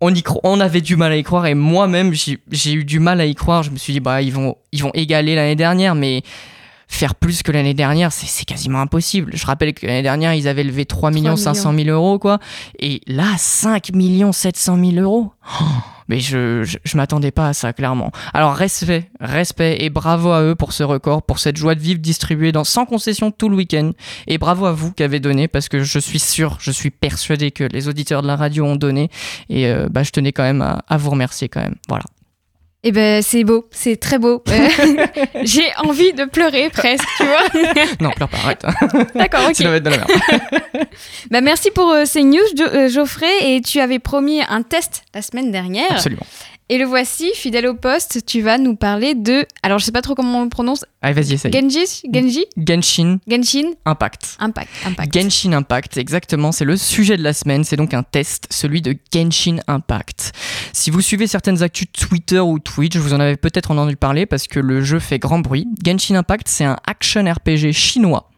on, 0.00 0.14
y 0.14 0.20
cro- 0.20 0.40
on 0.44 0.60
avait 0.60 0.80
du 0.80 0.96
mal 0.96 1.12
à 1.12 1.16
y 1.16 1.22
croire 1.22 1.46
et 1.46 1.54
moi-même, 1.54 2.12
j'ai 2.12 2.38
j'ai 2.50 2.72
eu 2.72 2.84
du 2.84 2.98
mal 3.00 3.20
à 3.20 3.26
y 3.26 3.34
croire. 3.34 3.62
Je 3.62 3.70
me 3.70 3.76
suis 3.76 3.92
dit, 3.92 4.00
bah, 4.00 4.20
ils 4.22 4.32
vont, 4.32 4.56
ils 4.72 4.82
vont 4.82 4.90
égaler 4.94 5.34
l'année 5.34 5.56
dernière, 5.56 5.94
mais 5.94 6.22
faire 6.88 7.14
plus 7.14 7.42
que 7.42 7.52
l'année 7.52 7.74
dernière, 7.74 8.12
c'est 8.12 8.44
quasiment 8.44 8.80
impossible. 8.80 9.32
Je 9.34 9.44
rappelle 9.46 9.74
que 9.74 9.86
l'année 9.86 10.02
dernière, 10.02 10.34
ils 10.34 10.48
avaient 10.48 10.64
levé 10.64 10.86
3 10.86 11.10
millions. 11.10 11.36
500 11.36 11.74
000 11.74 11.88
euros, 11.88 12.18
quoi. 12.18 12.38
Et 12.78 13.00
là, 13.06 13.34
5 13.36 13.90
700 14.32 14.78
000 14.78 14.96
euros. 14.96 15.32
Oh, 15.60 15.64
mais 16.08 16.20
je, 16.20 16.62
je, 16.64 16.78
je 16.84 16.96
m'attendais 16.96 17.30
pas 17.30 17.48
à 17.48 17.52
ça, 17.52 17.72
clairement. 17.72 18.12
Alors, 18.32 18.54
respect, 18.54 19.10
respect 19.20 19.78
et 19.80 19.90
bravo 19.90 20.30
à 20.30 20.42
eux 20.42 20.54
pour 20.54 20.72
ce 20.72 20.82
record, 20.82 21.22
pour 21.22 21.38
cette 21.38 21.56
joie 21.56 21.74
de 21.74 21.80
vivre 21.80 22.00
distribuée 22.00 22.52
dans, 22.52 22.64
sans 22.64 22.86
concession 22.86 23.30
tout 23.30 23.48
le 23.48 23.56
week-end. 23.56 23.90
Et 24.26 24.38
bravo 24.38 24.66
à 24.66 24.72
vous 24.72 24.92
qui 24.92 25.02
avez 25.02 25.20
donné, 25.20 25.48
parce 25.48 25.68
que 25.68 25.82
je 25.82 25.98
suis 25.98 26.20
sûr, 26.20 26.58
je 26.60 26.70
suis 26.70 26.90
persuadé 26.90 27.50
que 27.50 27.64
les 27.64 27.88
auditeurs 27.88 28.22
de 28.22 28.26
la 28.26 28.36
radio 28.36 28.64
ont 28.64 28.76
donné. 28.76 29.10
Et 29.50 29.66
euh, 29.66 29.88
bah, 29.90 30.02
je 30.02 30.10
tenais 30.10 30.32
quand 30.32 30.44
même 30.44 30.62
à, 30.62 30.84
à 30.88 30.96
vous 30.96 31.10
remercier, 31.10 31.48
quand 31.48 31.60
même. 31.60 31.76
Voilà. 31.88 32.04
Eh 32.88 32.92
ben, 32.92 33.20
c'est 33.20 33.42
beau, 33.42 33.66
c'est 33.72 33.96
très 33.96 34.18
beau. 34.18 34.44
Euh, 34.52 34.68
J'ai 35.42 35.66
envie 35.78 36.12
de 36.12 36.24
pleurer 36.24 36.70
presque, 36.70 37.04
tu 37.16 37.24
vois. 37.24 37.62
Non, 38.00 38.10
pleure 38.10 38.28
pas, 38.28 38.36
arrête. 38.44 38.62
D'accord, 39.14 39.40
ok. 39.48 39.56
Sinon, 39.56 39.70
on 39.70 39.72
va 39.72 39.76
être 39.78 39.82
dans 39.82 39.90
la 39.90 39.96
merde. 39.96 40.10
Bah, 41.30 41.40
merci 41.40 41.70
pour 41.72 41.90
euh, 41.90 42.04
ces 42.04 42.22
news, 42.22 42.38
Jo- 42.56 42.64
euh, 42.72 42.88
Geoffrey. 42.88 43.26
Et 43.56 43.60
tu 43.60 43.80
avais 43.80 43.98
promis 43.98 44.40
un 44.48 44.62
test 44.62 45.02
la 45.14 45.22
semaine 45.22 45.50
dernière. 45.50 45.90
Absolument. 45.90 46.26
Et 46.68 46.78
le 46.78 46.84
voici, 46.84 47.30
fidèle 47.34 47.68
au 47.68 47.74
poste, 47.74 48.26
tu 48.26 48.40
vas 48.40 48.58
nous 48.58 48.74
parler 48.74 49.14
de. 49.14 49.46
Alors, 49.62 49.78
je 49.78 49.84
sais 49.84 49.92
pas 49.92 50.02
trop 50.02 50.16
comment 50.16 50.40
on 50.40 50.42
le 50.42 50.48
prononce. 50.48 50.84
Allez, 51.00 51.14
vas-y, 51.14 51.34
essaye. 51.34 51.52
Genji 51.52 51.78
Genji 52.12 52.44
Genshin 52.56 53.18
Genshin? 53.28 53.70
Impact. 53.84 54.36
Impact. 54.40 54.70
Impact. 54.84 55.14
Genshin 55.14 55.52
Impact, 55.52 55.96
exactement, 55.96 56.50
c'est 56.50 56.64
le 56.64 56.76
sujet 56.76 57.16
de 57.16 57.22
la 57.22 57.32
semaine, 57.32 57.62
c'est 57.62 57.76
donc 57.76 57.94
un 57.94 58.02
test, 58.02 58.48
celui 58.50 58.82
de 58.82 58.96
Genshin 59.14 59.58
Impact. 59.68 60.32
Si 60.72 60.90
vous 60.90 61.00
suivez 61.00 61.28
certaines 61.28 61.62
actus 61.62 61.86
Twitter 61.92 62.40
ou 62.40 62.58
Twitch, 62.58 62.96
vous 62.96 63.14
en 63.14 63.20
avez 63.20 63.36
peut-être 63.36 63.70
entendu 63.70 63.94
parler 63.94 64.26
parce 64.26 64.48
que 64.48 64.58
le 64.58 64.82
jeu 64.82 64.98
fait 64.98 65.20
grand 65.20 65.38
bruit. 65.38 65.68
Genshin 65.84 66.16
Impact, 66.16 66.48
c'est 66.48 66.64
un 66.64 66.76
action 66.88 67.24
RPG 67.24 67.70
chinois. 67.72 68.28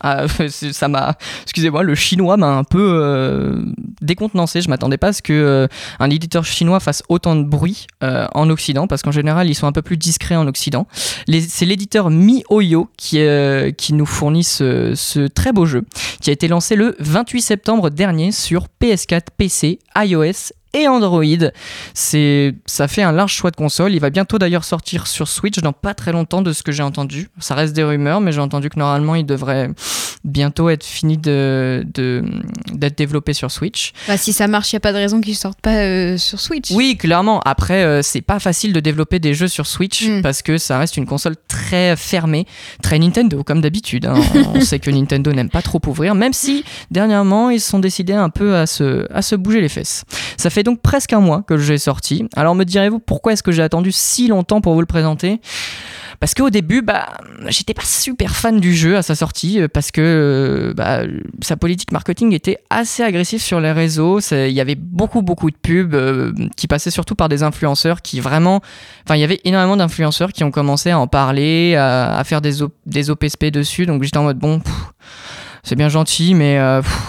Ah, 0.00 0.26
ça 0.48 0.88
m'a, 0.88 1.16
excusez-moi, 1.42 1.82
le 1.82 1.94
chinois 1.94 2.36
m'a 2.36 2.48
un 2.48 2.64
peu 2.64 3.00
euh, 3.02 3.62
décontenancé. 4.00 4.60
Je 4.60 4.68
m'attendais 4.68 4.98
pas 4.98 5.08
à 5.08 5.12
ce 5.12 5.22
que 5.22 5.32
euh, 5.32 5.66
un 5.98 6.10
éditeur 6.10 6.44
chinois 6.44 6.80
fasse 6.80 7.02
autant 7.08 7.36
de 7.36 7.42
bruit 7.42 7.86
euh, 8.02 8.26
en 8.34 8.50
Occident, 8.50 8.86
parce 8.86 9.02
qu'en 9.02 9.12
général 9.12 9.48
ils 9.48 9.54
sont 9.54 9.66
un 9.66 9.72
peu 9.72 9.82
plus 9.82 9.96
discrets 9.96 10.36
en 10.36 10.46
Occident. 10.46 10.86
C'est 11.28 11.66
l'éditeur 11.66 12.10
MiHoYo 12.10 12.88
qui, 12.96 13.20
qui 13.76 13.92
nous 13.92 14.06
fournit 14.06 14.44
ce, 14.44 14.94
ce 14.94 15.26
très 15.26 15.52
beau 15.52 15.66
jeu, 15.66 15.84
qui 16.20 16.30
a 16.30 16.32
été 16.32 16.48
lancé 16.48 16.76
le 16.76 16.96
28 16.98 17.42
septembre 17.42 17.90
dernier 17.90 18.32
sur 18.32 18.66
PS4, 18.80 19.22
PC, 19.36 19.78
iOS 19.96 20.52
et 20.82 20.88
Android. 20.88 21.24
C'est, 21.94 22.54
ça 22.66 22.88
fait 22.88 23.02
un 23.02 23.12
large 23.12 23.32
choix 23.32 23.50
de 23.50 23.56
consoles. 23.56 23.92
Il 23.94 24.00
va 24.00 24.10
bientôt 24.10 24.38
d'ailleurs 24.38 24.64
sortir 24.64 25.06
sur 25.06 25.28
Switch 25.28 25.58
dans 25.58 25.72
pas 25.72 25.94
très 25.94 26.12
longtemps 26.12 26.42
de 26.42 26.52
ce 26.52 26.62
que 26.62 26.72
j'ai 26.72 26.82
entendu. 26.82 27.28
Ça 27.38 27.54
reste 27.54 27.74
des 27.74 27.84
rumeurs, 27.84 28.20
mais 28.20 28.32
j'ai 28.32 28.40
entendu 28.40 28.68
que 28.70 28.78
normalement 28.78 29.14
il 29.14 29.26
devrait 29.26 29.70
bientôt 30.24 30.68
être 30.68 30.84
fini 30.84 31.16
de, 31.16 31.84
de- 31.94 32.24
d'être 32.72 32.98
développé 32.98 33.32
sur 33.32 33.50
Switch. 33.50 33.92
Bah, 34.06 34.16
si 34.16 34.32
ça 34.32 34.46
marche, 34.48 34.72
il 34.72 34.76
a 34.76 34.80
pas 34.80 34.92
de 34.92 34.98
raison 34.98 35.20
qu'ils 35.20 35.36
sortent 35.36 35.60
pas 35.60 35.76
euh, 35.76 36.18
sur 36.18 36.40
Switch. 36.40 36.70
Oui, 36.72 36.96
clairement. 36.96 37.40
Après, 37.44 37.84
euh, 37.84 38.02
c'est 38.02 38.20
pas 38.20 38.38
facile 38.38 38.72
de 38.72 38.80
développer 38.80 39.18
des 39.18 39.34
jeux 39.34 39.48
sur 39.48 39.66
Switch 39.66 40.06
Mm. 40.08 40.22
parce 40.22 40.42
que 40.42 40.58
ça 40.58 40.78
reste 40.78 40.96
une 40.96 41.06
console 41.06 41.34
très 41.48 41.96
fermée, 41.96 42.46
très 42.82 42.98
Nintendo 42.98 43.42
comme 43.42 43.60
d'habitude. 43.60 44.06
hein. 44.06 44.14
On 44.54 44.60
sait 44.60 44.78
que 44.78 44.90
Nintendo 44.90 45.32
n'aime 45.32 45.48
pas 45.50 45.62
trop 45.62 45.80
ouvrir, 45.86 46.14
même 46.14 46.32
si 46.32 46.64
dernièrement 46.90 47.50
ils 47.50 47.60
se 47.60 47.70
sont 47.70 47.78
décidés 47.78 48.12
un 48.12 48.28
peu 48.30 48.56
à 48.56 48.66
se, 48.66 49.06
à 49.12 49.22
se 49.22 49.34
bouger 49.34 49.60
les 49.60 49.68
fesses. 49.68 50.04
Ça 50.36 50.50
fait 50.50 50.62
donc 50.68 50.82
presque 50.82 51.14
un 51.14 51.20
mois 51.20 51.42
que 51.46 51.54
le 51.54 51.60
jeu 51.60 51.74
est 51.74 51.78
sorti. 51.78 52.28
Alors 52.36 52.54
me 52.54 52.64
direz-vous 52.64 52.98
pourquoi 52.98 53.32
est-ce 53.32 53.42
que 53.42 53.52
j'ai 53.52 53.62
attendu 53.62 53.90
si 53.90 54.28
longtemps 54.28 54.60
pour 54.60 54.74
vous 54.74 54.80
le 54.80 54.86
présenter? 54.86 55.40
Parce 56.20 56.34
qu'au 56.34 56.50
début, 56.50 56.82
bah, 56.82 57.08
j'étais 57.46 57.74
pas 57.74 57.84
super 57.84 58.34
fan 58.34 58.60
du 58.60 58.74
jeu 58.74 58.96
à 58.96 59.02
sa 59.02 59.14
sortie 59.14 59.60
euh, 59.60 59.68
parce 59.72 59.92
que 59.92 60.00
euh, 60.02 60.74
bah, 60.74 61.02
sa 61.42 61.56
politique 61.56 61.92
marketing 61.92 62.32
était 62.32 62.58
assez 62.70 63.02
agressive 63.02 63.40
sur 63.40 63.60
les 63.60 63.72
réseaux. 63.72 64.18
Il 64.20 64.50
y 64.50 64.60
avait 64.60 64.74
beaucoup, 64.74 65.22
beaucoup 65.22 65.50
de 65.50 65.56
pubs 65.56 65.94
euh, 65.94 66.32
qui 66.56 66.66
passaient 66.66 66.90
surtout 66.90 67.14
par 67.14 67.28
des 67.28 67.42
influenceurs 67.42 68.02
qui 68.02 68.20
vraiment. 68.20 68.60
Enfin, 69.06 69.16
il 69.16 69.20
y 69.20 69.24
avait 69.24 69.40
énormément 69.44 69.76
d'influenceurs 69.76 70.32
qui 70.32 70.44
ont 70.44 70.50
commencé 70.50 70.90
à 70.90 70.98
en 70.98 71.06
parler, 71.06 71.76
à, 71.76 72.22
faire 72.24 72.40
des, 72.40 72.56
des 72.84 73.10
OPSP 73.10 73.46
dessus. 73.46 73.86
Donc 73.86 74.02
j'étais 74.02 74.18
en 74.18 74.24
mode, 74.24 74.38
bon, 74.38 74.60
c'est 75.62 75.76
bien 75.76 75.88
gentil, 75.88 76.34
mais 76.34 76.54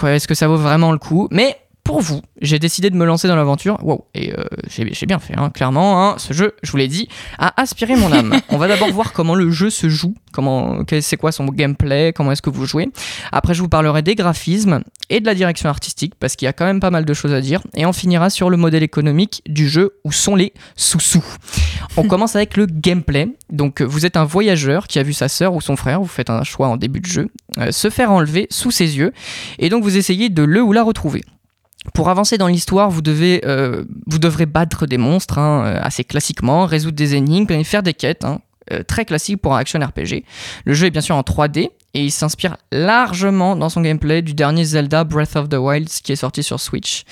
est-ce 0.05 0.27
que 0.27 0.35
ça 0.35 0.47
vaut 0.47 0.57
vraiment 0.57 0.91
le 0.91 0.99
coup? 0.99 1.27
Mais 1.31 1.57
pour 1.89 2.01
vous, 2.01 2.21
j'ai 2.39 2.59
décidé 2.59 2.91
de 2.91 2.95
me 2.95 3.03
lancer 3.03 3.27
dans 3.27 3.35
l'aventure. 3.35 3.83
Wow, 3.83 4.05
et 4.13 4.31
euh, 4.31 4.43
j'ai 4.67 5.07
bien 5.07 5.17
fait, 5.17 5.33
hein, 5.35 5.49
clairement. 5.49 6.07
hein, 6.07 6.15
ce 6.19 6.33
jeu, 6.33 6.53
je 6.61 6.69
vous 6.69 6.77
l'ai 6.77 6.87
dit, 6.87 7.09
a 7.39 7.59
aspiré 7.59 7.95
mon 7.95 8.11
âme. 8.11 8.39
On 8.49 8.59
va 8.59 8.67
d'abord 8.67 8.91
voir 8.91 9.11
comment 9.11 9.33
le 9.33 9.49
jeu 9.49 9.71
se 9.71 9.89
joue, 9.89 10.13
comment, 10.31 10.83
c'est 11.01 11.17
quoi 11.17 11.31
son 11.31 11.45
gameplay, 11.45 12.13
comment 12.13 12.31
est-ce 12.31 12.43
que 12.43 12.51
vous 12.51 12.67
jouez. 12.67 12.89
Après, 13.31 13.55
je 13.55 13.63
vous 13.63 13.69
parlerai 13.69 14.03
des 14.03 14.13
graphismes 14.13 14.81
et 15.09 15.19
de 15.19 15.25
la 15.25 15.33
direction 15.33 15.67
artistique, 15.67 16.13
parce 16.19 16.35
qu'il 16.35 16.45
y 16.45 16.49
a 16.49 16.53
quand 16.53 16.65
même 16.65 16.79
pas 16.79 16.91
mal 16.91 17.05
de 17.05 17.13
choses 17.15 17.33
à 17.33 17.41
dire. 17.41 17.61
Et 17.73 17.87
on 17.87 17.93
finira 17.93 18.29
sur 18.29 18.51
le 18.51 18.57
modèle 18.57 18.83
économique 18.83 19.41
du 19.49 19.67
jeu, 19.67 19.95
où 20.03 20.11
sont 20.11 20.35
les 20.35 20.53
sous-sous. 20.75 21.25
On 21.97 22.03
commence 22.07 22.35
avec 22.35 22.55
le 22.55 22.67
gameplay. 22.67 23.29
Donc, 23.49 23.81
vous 23.81 24.05
êtes 24.05 24.15
un 24.15 24.25
voyageur 24.25 24.85
qui 24.85 24.99
a 24.99 25.03
vu 25.03 25.13
sa 25.13 25.27
sœur 25.27 25.55
ou 25.55 25.61
son 25.61 25.75
frère, 25.75 26.01
vous 26.01 26.05
faites 26.05 26.29
un 26.29 26.43
choix 26.43 26.67
en 26.67 26.77
début 26.77 26.99
de 26.99 27.07
jeu, 27.07 27.29
euh, 27.57 27.71
se 27.71 27.89
faire 27.89 28.11
enlever 28.11 28.45
sous 28.51 28.69
ses 28.69 28.95
yeux, 28.95 29.11
et 29.57 29.69
donc 29.69 29.81
vous 29.81 29.97
essayez 29.97 30.29
de 30.29 30.43
le 30.43 30.61
ou 30.61 30.71
la 30.71 30.83
retrouver. 30.83 31.23
Pour 31.93 32.09
avancer 32.09 32.37
dans 32.37 32.47
l'histoire, 32.47 32.89
vous, 32.89 33.01
euh, 33.07 33.83
devrez 34.07 34.45
battre 34.45 34.85
des 34.85 34.97
monstres, 34.97 35.37
hein, 35.37 35.63
euh, 35.65 35.79
assez 35.81 36.03
classiquement, 36.03 36.65
résoudre 36.65 36.97
des 36.97 37.15
énigmes 37.15 37.51
et 37.53 37.63
faire 37.63 37.83
des 37.83 37.93
quêtes, 37.93 38.25
hein, 38.25 38.39
euh, 38.73 38.83
très 38.83 39.05
classique 39.05 39.41
pour 39.41 39.55
un 39.55 39.59
action 39.59 39.79
RPG. 39.79 40.25
Le 40.65 40.73
jeu 40.73 40.87
est 40.87 40.91
bien 40.91 41.01
sûr 41.01 41.15
en 41.15 41.21
3D 41.21 41.69
et 41.93 42.03
il 42.03 42.11
s'inspire 42.11 42.57
largement 42.71 43.55
dans 43.55 43.69
son 43.69 43.81
gameplay 43.81 44.21
du 44.21 44.33
dernier 44.33 44.65
Zelda 44.65 45.05
Breath 45.05 45.37
of 45.37 45.47
the 45.49 45.55
Wild 45.55 45.87
qui 45.87 46.11
est 46.11 46.17
sorti 46.17 46.43
sur 46.43 46.59
Switch. 46.59 47.03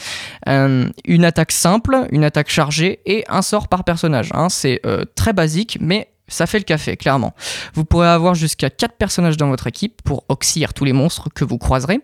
Une 0.46 1.26
attaque 1.26 1.52
simple, 1.52 2.06
une 2.12 2.24
attaque 2.24 2.50
chargée 2.50 3.00
et 3.06 3.24
un 3.28 3.42
sort 3.42 3.70
par 3.70 3.84
personnage. 3.84 4.30
hein. 4.34 4.50
C'est 4.50 4.82
très 5.16 5.34
basique, 5.34 5.80
mais 5.82 6.10
ça 6.28 6.46
fait 6.46 6.60
le 6.60 6.64
café, 6.64 6.98
clairement. 6.98 7.34
Vous 7.74 7.86
pourrez 7.86 8.08
avoir 8.08 8.36
jusqu'à 8.36 8.70
4 8.70 8.96
personnages 8.98 9.38
dans 9.38 9.50
votre 9.50 9.68
équipe 9.68 10.02
pour 10.04 10.26
oxyre 10.30 10.74
tous 10.74 10.86
les 10.86 10.94
monstres 10.94 11.30
que 11.34 11.46
vous 11.46 11.58
croiserez. 11.58 12.00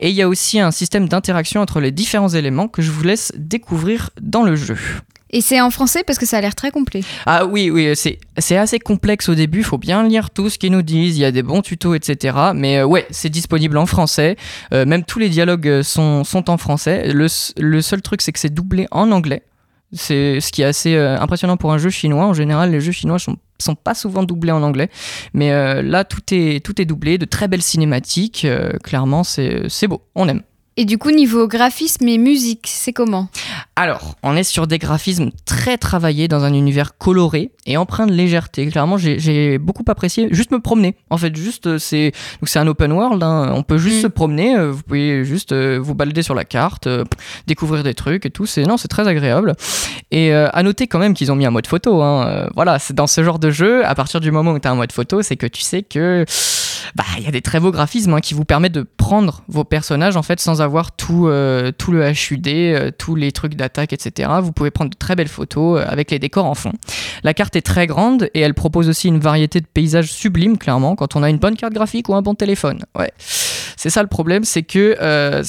Et 0.00 0.10
il 0.10 0.14
y 0.14 0.22
a 0.22 0.28
aussi 0.28 0.60
un 0.60 0.70
système 0.70 1.08
d'interaction 1.08 1.60
entre 1.60 1.80
les 1.80 1.92
différents 1.92 2.28
éléments 2.28 2.68
que 2.68 2.82
je 2.82 2.90
vous 2.90 3.02
laisse 3.02 3.32
découvrir 3.36 4.10
dans 4.20 4.42
le 4.42 4.56
jeu. 4.56 4.78
Et 5.32 5.40
c'est 5.40 5.60
en 5.60 5.70
français 5.70 6.02
parce 6.04 6.18
que 6.18 6.26
ça 6.26 6.38
a 6.38 6.40
l'air 6.40 6.54
très 6.54 6.70
complet. 6.70 7.02
Ah 7.24 7.46
oui, 7.46 7.70
oui, 7.70 7.92
c'est, 7.94 8.18
assez 8.56 8.78
complexe 8.80 9.28
au 9.28 9.34
début, 9.34 9.58
il 9.58 9.64
faut 9.64 9.78
bien 9.78 10.06
lire 10.06 10.30
tout 10.30 10.50
ce 10.50 10.58
qu'ils 10.58 10.72
nous 10.72 10.82
disent, 10.82 11.16
il 11.16 11.20
y 11.20 11.24
a 11.24 11.30
des 11.30 11.42
bons 11.42 11.62
tutos, 11.62 11.94
etc. 11.94 12.36
Mais 12.54 12.78
euh, 12.78 12.86
ouais, 12.86 13.06
c'est 13.10 13.28
disponible 13.28 13.78
en 13.78 13.86
français, 13.86 14.36
Euh, 14.72 14.84
même 14.84 15.04
tous 15.04 15.18
les 15.18 15.28
dialogues 15.28 15.68
euh, 15.68 15.82
sont, 15.82 16.24
sont 16.24 16.50
en 16.50 16.56
français. 16.56 17.12
Le, 17.12 17.26
le 17.58 17.82
seul 17.82 18.02
truc, 18.02 18.22
c'est 18.22 18.32
que 18.32 18.38
c'est 18.38 18.52
doublé 18.52 18.86
en 18.90 19.10
anglais. 19.12 19.42
C'est 19.92 20.40
ce 20.40 20.52
qui 20.52 20.62
est 20.62 20.66
assez 20.66 20.94
euh, 20.94 21.18
impressionnant 21.18 21.56
pour 21.56 21.72
un 21.72 21.78
jeu 21.78 21.90
chinois. 21.90 22.24
En 22.26 22.32
général, 22.32 22.70
les 22.70 22.80
jeux 22.80 22.92
chinois 22.92 23.18
sont, 23.18 23.36
pas 23.82 23.94
souvent 23.94 24.22
doublés 24.22 24.52
en 24.52 24.62
anglais. 24.62 24.88
Mais 25.34 25.52
euh, 25.52 25.82
là, 25.82 26.04
tout 26.04 26.22
est, 26.32 26.64
tout 26.64 26.80
est 26.80 26.84
doublé, 26.84 27.18
de 27.18 27.24
très 27.24 27.48
belles 27.48 27.62
cinématiques. 27.62 28.44
euh, 28.44 28.72
clairement, 28.84 29.24
c'est 29.24 29.68
c'est 29.68 29.88
beau, 29.88 30.02
on 30.14 30.28
aime. 30.28 30.42
Et 30.76 30.84
du 30.86 30.96
coup, 30.98 31.10
niveau 31.10 31.46
graphisme 31.46 32.06
et 32.08 32.16
musique, 32.16 32.66
c'est 32.66 32.92
comment 32.92 33.28
Alors, 33.76 34.14
on 34.22 34.34
est 34.36 34.44
sur 34.44 34.66
des 34.66 34.78
graphismes 34.78 35.30
très 35.44 35.76
travaillés 35.76 36.26
dans 36.28 36.44
un 36.44 36.54
univers 36.54 36.96
coloré 36.96 37.50
et 37.66 37.76
empreint 37.76 38.06
de 38.06 38.12
légèreté. 38.12 38.66
Clairement, 38.68 38.96
j'ai- 38.96 39.58
beaucoup 39.58 39.82
apprécié 39.88 40.28
juste 40.30 40.52
me 40.52 40.60
promener. 40.60 40.96
En 41.10 41.18
fait, 41.18 41.34
juste 41.36 41.66
euh, 41.66 41.78
c'est 41.78 42.12
un 42.54 42.66
open 42.66 42.92
world. 42.92 43.22
hein. 43.22 43.52
On 43.54 43.62
peut 43.62 43.76
juste 43.78 43.98
Mm. 43.98 44.02
se 44.02 44.06
promener. 44.06 44.56
euh, 44.56 44.70
Vous 44.70 44.82
pouvez 44.82 45.24
juste 45.24 45.52
euh, 45.52 45.78
vous 45.82 45.94
balader 45.94 46.22
sur 46.22 46.34
la 46.34 46.44
carte, 46.44 46.88
découvrir 47.46 47.82
des 47.82 47.94
trucs 47.94 48.24
et 48.24 48.30
tout. 48.30 48.46
Non, 48.66 48.76
c'est 48.78 48.88
très 48.88 49.06
agréable. 49.06 49.54
Et 50.12 50.32
euh, 50.32 50.48
à 50.52 50.62
noter 50.62 50.86
quand 50.86 50.98
même 51.00 51.12
qu'ils 51.14 51.30
ont 51.32 51.36
mis 51.36 51.44
un 51.46 51.50
mode 51.50 51.66
photo. 51.66 52.00
hein. 52.00 52.48
Voilà, 52.54 52.78
c'est 52.78 52.94
dans 52.94 53.06
ce 53.08 53.22
genre 53.22 53.38
de 53.38 53.50
jeu. 53.50 53.84
À 53.84 53.94
partir 53.94 54.20
du 54.20 54.30
moment 54.30 54.52
où 54.52 54.58
tu 54.58 54.66
as 54.68 54.70
un 54.70 54.76
mode 54.76 54.92
photo, 54.92 55.20
c'est 55.20 55.36
que 55.36 55.46
tu 55.46 55.60
sais 55.62 55.82
que 55.82 56.24
bah, 56.94 57.04
il 57.18 57.24
y 57.24 57.28
a 57.28 57.30
des 57.30 57.42
très 57.42 57.60
beaux 57.60 57.70
graphismes 57.70 58.14
hein, 58.14 58.20
qui 58.20 58.34
vous 58.34 58.44
permettent 58.44 58.72
de 58.72 58.86
prendre 58.96 59.42
vos 59.48 59.64
personnages 59.64 60.16
en 60.16 60.22
fait 60.22 60.40
sans 60.40 60.62
avoir 60.62 60.92
tout, 60.92 61.28
euh, 61.28 61.72
tout 61.76 61.92
le 61.92 62.10
HUD, 62.10 62.48
euh, 62.48 62.90
tous 62.96 63.14
les 63.14 63.32
trucs 63.32 63.54
d'attaque, 63.54 63.92
etc. 63.92 64.30
Vous 64.42 64.52
pouvez 64.52 64.70
prendre 64.70 64.90
de 64.90 64.96
très 64.96 65.16
belles 65.16 65.28
photos 65.28 65.80
euh, 65.80 65.84
avec 65.86 66.10
les 66.10 66.18
décors 66.18 66.46
en 66.46 66.54
fond. 66.54 66.72
La 67.22 67.34
carte 67.34 67.56
est 67.56 67.62
très 67.62 67.86
grande 67.86 68.28
et 68.34 68.40
elle 68.40 68.54
propose 68.54 68.88
aussi 68.88 69.08
une 69.08 69.20
variété 69.20 69.60
de 69.60 69.66
paysages 69.66 70.12
sublimes, 70.12 70.58
clairement, 70.58 70.96
quand 70.96 71.16
on 71.16 71.22
a 71.22 71.30
une 71.30 71.38
bonne 71.38 71.56
carte 71.56 71.72
graphique 71.72 72.08
ou 72.08 72.14
un 72.14 72.22
bon 72.22 72.34
téléphone. 72.34 72.84
Ouais. 72.98 73.12
C'est 73.18 73.90
ça 73.90 74.02
le 74.02 74.08
problème, 74.08 74.44
c'est 74.44 74.62
que 74.62 74.96
euh, 75.00 75.42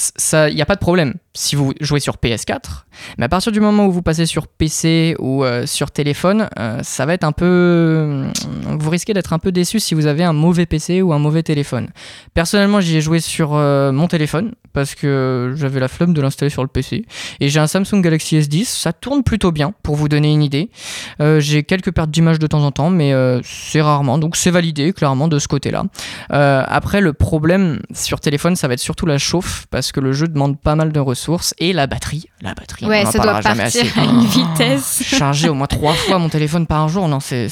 il 0.49 0.55
n'y 0.55 0.61
a 0.61 0.65
pas 0.65 0.75
de 0.75 0.79
problème 0.79 1.15
si 1.33 1.55
vous 1.55 1.73
jouez 1.79 1.99
sur 2.01 2.15
PS4, 2.15 2.83
mais 3.17 3.25
à 3.25 3.29
partir 3.29 3.51
du 3.51 3.61
moment 3.61 3.85
où 3.85 3.91
vous 3.91 4.01
passez 4.01 4.25
sur 4.25 4.47
PC 4.47 5.15
ou 5.19 5.45
euh, 5.45 5.65
sur 5.65 5.91
téléphone, 5.91 6.49
euh, 6.59 6.79
ça 6.83 7.05
va 7.05 7.13
être 7.13 7.23
un 7.23 7.31
peu, 7.31 8.25
vous 8.67 8.89
risquez 8.89 9.13
d'être 9.13 9.31
un 9.31 9.39
peu 9.39 9.51
déçu 9.53 9.79
si 9.79 9.93
vous 9.93 10.07
avez 10.07 10.23
un 10.23 10.33
mauvais 10.33 10.65
PC 10.65 11.01
ou 11.01 11.13
un 11.13 11.19
mauvais 11.19 11.41
téléphone. 11.43 11.87
Personnellement, 12.33 12.81
j'y 12.81 12.97
ai 12.97 13.01
joué 13.01 13.21
sur 13.21 13.53
euh, 13.53 13.93
mon 13.93 14.07
téléphone 14.07 14.51
parce 14.73 14.93
que 14.95 15.53
j'avais 15.55 15.79
la 15.79 15.87
flemme 15.87 16.13
de 16.13 16.21
l'installer 16.21 16.49
sur 16.49 16.63
le 16.63 16.67
PC 16.67 17.05
et 17.39 17.49
j'ai 17.49 17.59
un 17.59 17.67
Samsung 17.67 18.01
Galaxy 18.01 18.37
S10, 18.37 18.65
ça 18.65 18.91
tourne 18.91 19.23
plutôt 19.23 19.51
bien 19.51 19.73
pour 19.83 19.95
vous 19.95 20.09
donner 20.09 20.31
une 20.31 20.43
idée. 20.43 20.69
Euh, 21.21 21.39
j'ai 21.39 21.63
quelques 21.63 21.91
pertes 21.91 22.11
d'image 22.11 22.39
de 22.39 22.47
temps 22.47 22.63
en 22.63 22.71
temps, 22.71 22.89
mais 22.89 23.13
euh, 23.13 23.39
c'est 23.43 23.81
rarement, 23.81 24.17
donc 24.17 24.35
c'est 24.35 24.51
validé 24.51 24.91
clairement 24.91 25.29
de 25.29 25.39
ce 25.39 25.47
côté-là. 25.47 25.85
Euh, 26.33 26.63
après, 26.67 26.99
le 26.99 27.13
problème 27.13 27.79
sur 27.93 28.19
téléphone, 28.19 28.57
ça 28.57 28.67
va 28.67 28.73
être 28.73 28.79
surtout 28.79 29.05
la 29.05 29.17
chauffe 29.17 29.65
parce 29.69 29.93
que 29.93 30.01
le 30.01 30.11
jeu 30.11 30.27
demande 30.27 30.59
pas 30.59 30.75
mal 30.75 30.91
de 30.91 30.99
ressources 30.99 31.20
et 31.59 31.73
la 31.73 31.87
batterie. 31.87 32.25
La 32.41 32.53
batterie, 32.53 32.85
Ouais, 32.85 33.03
on 33.03 33.07
en 33.07 33.11
ça 33.11 33.19
doit 33.19 33.39
partir 33.41 33.63
assez. 33.63 33.91
à 33.99 34.03
une 34.03 34.25
vitesse. 34.25 35.03
Charger 35.05 35.49
au 35.49 35.53
moins 35.53 35.67
trois 35.67 35.93
fois 35.93 36.17
mon 36.19 36.29
téléphone 36.29 36.67
par 36.67 36.89
jour, 36.89 37.07
non, 37.07 37.19
c'est 37.19 37.47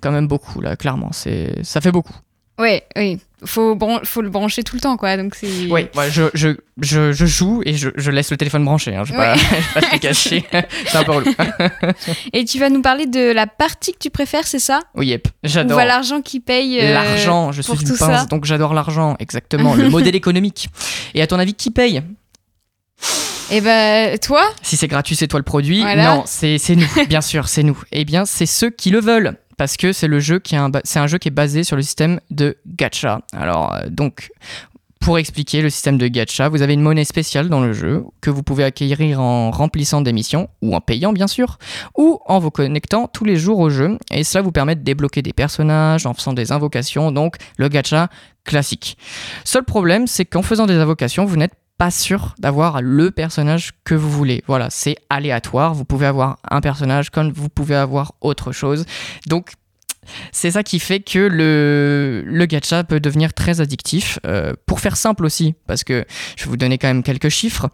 quand 0.00 0.12
même 0.12 0.26
beaucoup 0.28 0.60
là, 0.60 0.76
clairement. 0.76 1.10
Ça 1.12 1.80
fait 1.80 1.92
beaucoup. 1.92 2.14
Ouais, 2.58 2.84
oui. 2.96 3.18
Faut, 3.44 3.76
faut 4.04 4.22
le 4.22 4.30
brancher 4.30 4.62
tout 4.62 4.76
le 4.76 4.80
temps, 4.80 4.96
quoi. 4.96 5.16
Donc 5.16 5.34
c'est. 5.34 5.48
Oui, 5.68 5.88
ouais, 5.96 6.10
je, 6.10 6.22
je, 6.34 6.50
je, 6.80 7.10
je 7.12 7.26
joue 7.26 7.62
et 7.66 7.74
je, 7.74 7.90
je 7.96 8.10
laisse 8.12 8.30
le 8.30 8.36
téléphone 8.36 8.64
branché. 8.64 8.94
Hein. 8.94 9.02
Je 9.04 9.10
vais 9.12 9.18
pas, 9.18 9.34
Ouais. 9.34 9.40
pas 9.74 9.80
te 9.82 9.96
cacher. 9.98 10.44
c'est 10.86 10.96
un 10.96 11.02
peu 11.02 11.12
relou. 11.12 11.32
Et 12.32 12.44
tu 12.44 12.60
vas 12.60 12.70
nous 12.70 12.80
parler 12.80 13.06
de 13.06 13.32
la 13.32 13.48
partie 13.48 13.92
que 13.92 13.98
tu 13.98 14.08
préfères, 14.08 14.46
c'est 14.46 14.60
ça? 14.60 14.80
Oui, 14.94 15.08
yep, 15.08 15.26
Ou 15.28 15.48
j'adore. 15.48 15.76
va 15.76 15.84
l'argent 15.84 16.22
qui 16.22 16.38
paye 16.38 16.78
euh, 16.80 16.94
L'argent, 16.94 17.50
je 17.50 17.60
suis 17.60 17.72
une 17.72 17.96
pince, 17.98 18.28
donc 18.28 18.44
j'adore 18.44 18.72
l'argent, 18.72 19.16
exactement. 19.18 19.74
le 19.74 19.90
modèle 19.90 20.14
économique. 20.14 20.68
Et 21.14 21.22
à 21.22 21.26
ton 21.26 21.40
avis, 21.40 21.54
qui 21.54 21.70
paye? 21.70 22.02
Et 23.50 23.60
ben 23.60 24.18
toi 24.18 24.42
Si 24.62 24.76
c'est 24.76 24.88
gratuit, 24.88 25.16
c'est 25.16 25.28
toi 25.28 25.38
le 25.38 25.44
produit. 25.44 25.80
Voilà. 25.80 26.16
Non, 26.16 26.22
c'est 26.26 26.58
nous, 26.70 26.86
bien 27.08 27.20
sûr, 27.20 27.48
c'est 27.48 27.62
nous. 27.62 27.80
Eh 27.92 28.04
bien, 28.04 28.24
c'est 28.24 28.46
ceux 28.46 28.70
qui 28.70 28.90
le 28.90 29.00
veulent. 29.00 29.36
Parce 29.56 29.76
que 29.76 29.92
c'est 29.92 30.08
le 30.08 30.18
jeu 30.18 30.40
qui 30.40 30.54
est 30.54 30.58
un, 30.58 30.70
c'est 30.82 30.98
un 30.98 31.06
jeu 31.06 31.18
qui 31.18 31.28
est 31.28 31.30
basé 31.30 31.62
sur 31.62 31.76
le 31.76 31.82
système 31.82 32.20
de 32.30 32.56
gacha. 32.66 33.20
Alors, 33.32 33.72
euh, 33.74 33.86
donc, 33.88 34.30
pour 34.98 35.18
expliquer 35.18 35.60
le 35.60 35.70
système 35.70 35.98
de 35.98 36.08
gacha, 36.08 36.48
vous 36.48 36.62
avez 36.62 36.72
une 36.72 36.80
monnaie 36.80 37.04
spéciale 37.04 37.48
dans 37.48 37.60
le 37.60 37.72
jeu 37.72 38.04
que 38.20 38.30
vous 38.30 38.42
pouvez 38.42 38.64
acquérir 38.64 39.20
en 39.20 39.50
remplissant 39.50 40.00
des 40.00 40.12
missions, 40.12 40.48
ou 40.62 40.74
en 40.74 40.80
payant 40.80 41.12
bien 41.12 41.26
sûr, 41.26 41.58
ou 41.96 42.20
en 42.26 42.38
vous 42.38 42.50
connectant 42.50 43.06
tous 43.06 43.24
les 43.24 43.36
jours 43.36 43.58
au 43.58 43.68
jeu. 43.68 43.98
Et 44.10 44.24
cela 44.24 44.42
vous 44.42 44.50
permet 44.50 44.74
de 44.74 44.82
débloquer 44.82 45.20
des 45.20 45.34
personnages 45.34 46.06
en 46.06 46.14
faisant 46.14 46.32
des 46.32 46.50
invocations, 46.50 47.12
donc 47.12 47.36
le 47.58 47.68
gacha 47.68 48.08
classique. 48.44 48.96
Seul 49.44 49.64
problème, 49.64 50.06
c'est 50.06 50.24
qu'en 50.24 50.42
faisant 50.42 50.66
des 50.66 50.74
invocations, 50.74 51.26
vous 51.26 51.36
n'êtes 51.36 51.54
pas 51.78 51.90
sûr 51.90 52.34
d'avoir 52.38 52.80
le 52.82 53.10
personnage 53.10 53.72
que 53.84 53.94
vous 53.94 54.10
voulez. 54.10 54.42
Voilà, 54.46 54.70
c'est 54.70 54.96
aléatoire. 55.10 55.74
Vous 55.74 55.84
pouvez 55.84 56.06
avoir 56.06 56.38
un 56.48 56.60
personnage 56.60 57.10
comme 57.10 57.32
vous 57.32 57.48
pouvez 57.48 57.74
avoir 57.74 58.14
autre 58.20 58.52
chose. 58.52 58.84
Donc, 59.26 59.52
c'est 60.32 60.50
ça 60.50 60.62
qui 60.62 60.78
fait 60.78 61.00
que 61.00 61.18
le, 61.18 62.22
le 62.26 62.46
gacha 62.46 62.84
peut 62.84 63.00
devenir 63.00 63.32
très 63.34 63.60
addictif. 63.60 64.18
Euh, 64.26 64.52
pour 64.66 64.80
faire 64.80 64.96
simple 64.96 65.24
aussi, 65.24 65.54
parce 65.66 65.84
que 65.84 66.04
je 66.36 66.44
vais 66.44 66.50
vous 66.50 66.56
donner 66.56 66.78
quand 66.78 66.88
même 66.88 67.02
quelques 67.02 67.28
chiffres, 67.28 67.68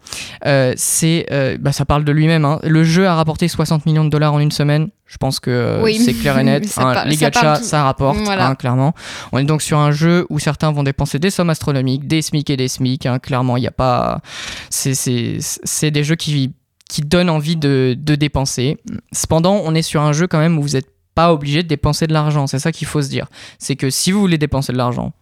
euh, 0.45 0.73
c'est, 0.77 1.25
euh, 1.31 1.57
bah, 1.59 1.71
ça 1.71 1.85
parle 1.85 2.03
de 2.03 2.11
lui-même. 2.11 2.45
hein. 2.45 2.59
Le 2.63 2.83
jeu 2.83 3.07
a 3.07 3.15
rapporté 3.15 3.47
60 3.47 3.85
millions 3.85 4.05
de 4.05 4.09
dollars 4.09 4.33
en 4.33 4.39
une 4.39 4.51
semaine. 4.51 4.89
Je 5.07 5.17
pense 5.17 5.39
que 5.41 5.79
Oui. 5.83 5.99
c'est 5.99 6.13
clair 6.13 6.37
et 6.39 6.43
net. 6.43 6.63
Hein. 6.77 6.93
parle- 6.93 7.09
les 7.09 7.17
gachas, 7.17 7.55
ça 7.57 7.83
rapporte, 7.83 8.19
Voilà. 8.23 8.47
hein, 8.47 8.55
clairement. 8.55 8.93
On 9.33 9.39
est 9.39 9.43
donc 9.43 9.61
sur 9.61 9.77
un 9.77 9.91
jeu 9.91 10.25
où 10.29 10.39
certains 10.39 10.71
vont 10.71 10.83
dépenser 10.83 11.19
des 11.19 11.29
sommes 11.29 11.49
astronomiques, 11.49 12.07
des 12.07 12.21
SMIC 12.21 12.49
et 12.49 12.55
des 12.57 12.67
SMIC. 12.69 13.05
hein. 13.05 13.19
Clairement, 13.19 13.57
il 13.57 13.61
n'y 13.61 13.67
a 13.67 13.71
pas. 13.71 14.21
C'est, 14.69 15.91
des 15.91 16.03
jeux 16.03 16.15
qui, 16.15 16.53
qui 16.89 17.01
donnent 17.01 17.29
envie 17.29 17.55
de, 17.57 17.95
de 17.99 18.15
dépenser. 18.15 18.77
Cependant, 19.11 19.61
on 19.65 19.75
est 19.75 19.81
sur 19.81 20.01
un 20.01 20.13
jeu 20.13 20.27
quand 20.27 20.39
même 20.39 20.57
où 20.57 20.61
vous 20.61 20.69
n'êtes 20.69 20.89
pas 21.15 21.33
obligé 21.33 21.63
de 21.63 21.67
dépenser 21.67 22.07
de 22.07 22.13
l'argent. 22.13 22.47
C'est 22.47 22.59
ça 22.59 22.71
qu'il 22.71 22.87
faut 22.87 23.01
se 23.01 23.09
dire. 23.09 23.27
C'est 23.59 23.75
que 23.75 23.89
si 23.89 24.11
vous 24.11 24.19
voulez 24.19 24.37
dépenser 24.37 24.71
de 24.73 24.77
l'argent, 24.77 25.13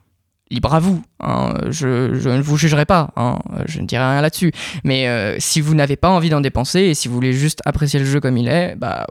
libre 0.52 0.74
à 0.74 0.80
vous. 0.80 1.02
hein. 1.20 1.54
Je, 1.70 1.88
ne 1.88 2.42
vous 2.42 2.58
jugerai 2.58 2.86
pas. 2.86 3.12
hein. 3.16 3.40
Je 3.66 3.82
ne 3.82 3.86
dirai 3.86 4.04
rien 4.04 4.22
là-dessus. 4.22 4.52
Mais 4.84 5.08
euh, 5.08 5.36
si 5.40 5.62
vous 5.62 5.76
n'avez 5.76 5.96
pas 5.96 6.10
envie 6.10 6.30
d'en 6.30 6.42
dépenser 6.42 6.80
et 6.82 6.94
si 6.94 7.08
vous 7.08 7.14
voulez 7.14 7.34
juste 7.34 7.62
apprécier 7.66 8.00
le 8.00 8.06
jeu 8.06 8.20
comme 8.20 8.38
il 8.38 8.48
est, 8.48 8.76
bah 8.76 9.06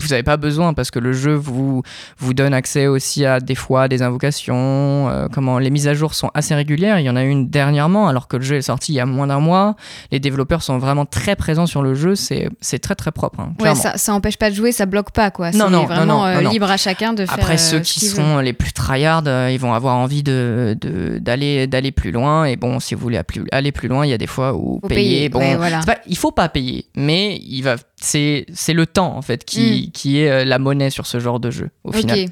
vous 0.00 0.08
n'avez 0.08 0.22
pas 0.22 0.36
besoin 0.36 0.74
parce 0.74 0.90
que 0.90 0.98
le 0.98 1.12
jeu 1.12 1.32
vous, 1.34 1.82
vous 2.18 2.34
donne 2.34 2.52
accès 2.52 2.86
aussi 2.86 3.24
à 3.24 3.40
des 3.40 3.54
fois 3.54 3.88
des 3.88 4.02
invocations. 4.02 5.08
euh, 5.08 5.28
comment 5.32 5.58
les 5.58 5.70
mises 5.70 5.88
à 5.88 5.94
jour 5.94 6.14
sont 6.14 6.30
assez 6.34 6.54
régulières. 6.54 6.98
Il 7.00 7.04
y 7.04 7.10
en 7.10 7.16
a 7.16 7.22
une 7.22 7.48
dernièrement 7.48 8.08
alors 8.08 8.28
que 8.28 8.36
le 8.36 8.42
jeu 8.42 8.56
est 8.56 8.62
sorti 8.62 8.92
il 8.92 8.96
y 8.96 9.00
a 9.00 9.06
moins 9.06 9.26
d'un 9.26 9.40
mois. 9.40 9.76
Les 10.12 10.20
développeurs 10.20 10.62
sont 10.62 10.78
vraiment 10.78 11.06
très 11.06 11.36
présents 11.36 11.66
sur 11.66 11.82
le 11.82 11.94
jeu. 11.94 12.14
C'est 12.14 12.50
très 12.80 12.94
très 12.94 13.10
propre. 13.12 13.40
hein, 13.40 13.54
Ouais, 13.60 13.74
ça, 13.74 13.96
ça 13.96 14.12
empêche 14.14 14.36
pas 14.36 14.50
de 14.50 14.54
jouer, 14.54 14.72
ça 14.72 14.84
bloque 14.86 15.12
pas, 15.12 15.30
quoi. 15.30 15.50
Non, 15.52 15.70
non, 15.70 15.84
vraiment 15.86 16.04
non, 16.06 16.24
euh, 16.26 16.40
non, 16.42 16.50
libre 16.50 16.70
à 16.70 16.76
chacun 16.76 17.12
de 17.14 17.24
faire. 17.24 17.34
Après, 17.34 17.54
euh, 17.54 17.56
ceux 17.56 17.82
ce 17.82 17.92
qui 18.00 18.08
veut. 18.08 18.14
sont 18.16 18.38
les 18.40 18.52
plus 18.52 18.72
tryhards, 18.72 19.22
euh, 19.26 19.50
ils 19.50 19.58
vont 19.58 19.72
avoir 19.74 19.96
envie 19.96 20.22
de- 20.22 20.76
d'aller, 21.20 21.66
d'aller 21.66 21.92
plus 21.92 22.12
loin. 22.12 22.44
Et 22.44 22.56
bon, 22.56 22.80
si 22.80 22.94
vous 22.94 23.00
voulez 23.00 23.20
aller 23.52 23.72
plus 23.72 23.88
loin, 23.88 24.04
il 24.06 24.10
y 24.10 24.14
a 24.14 24.18
des 24.18 24.26
fois 24.26 24.54
où 24.54 24.78
Faut 24.82 24.88
payer. 24.88 25.00
payer, 25.02 25.28
Bon, 25.30 25.38
ouais, 25.40 25.56
voilà. 25.56 25.80
c'est 25.80 25.86
pas- 25.94 26.00
il 26.06 26.16
faut 26.16 26.32
pas 26.32 26.48
payer, 26.48 26.86
mais 26.96 27.36
il 27.42 27.62
va, 27.62 27.76
c'est, 28.00 28.46
le 28.72 28.86
temps 28.86 29.16
en 29.16 29.22
fait 29.22 29.44
qui, 29.44 29.86
Mm. 29.88 29.90
qui 29.92 30.20
est 30.20 30.30
euh, 30.30 30.44
la 30.44 30.58
monnaie 30.58 30.90
sur 30.90 31.06
ce 31.06 31.20
genre 31.20 31.40
de 31.40 31.50
jeu 31.50 31.70
au 31.84 31.92
final. 31.92 32.26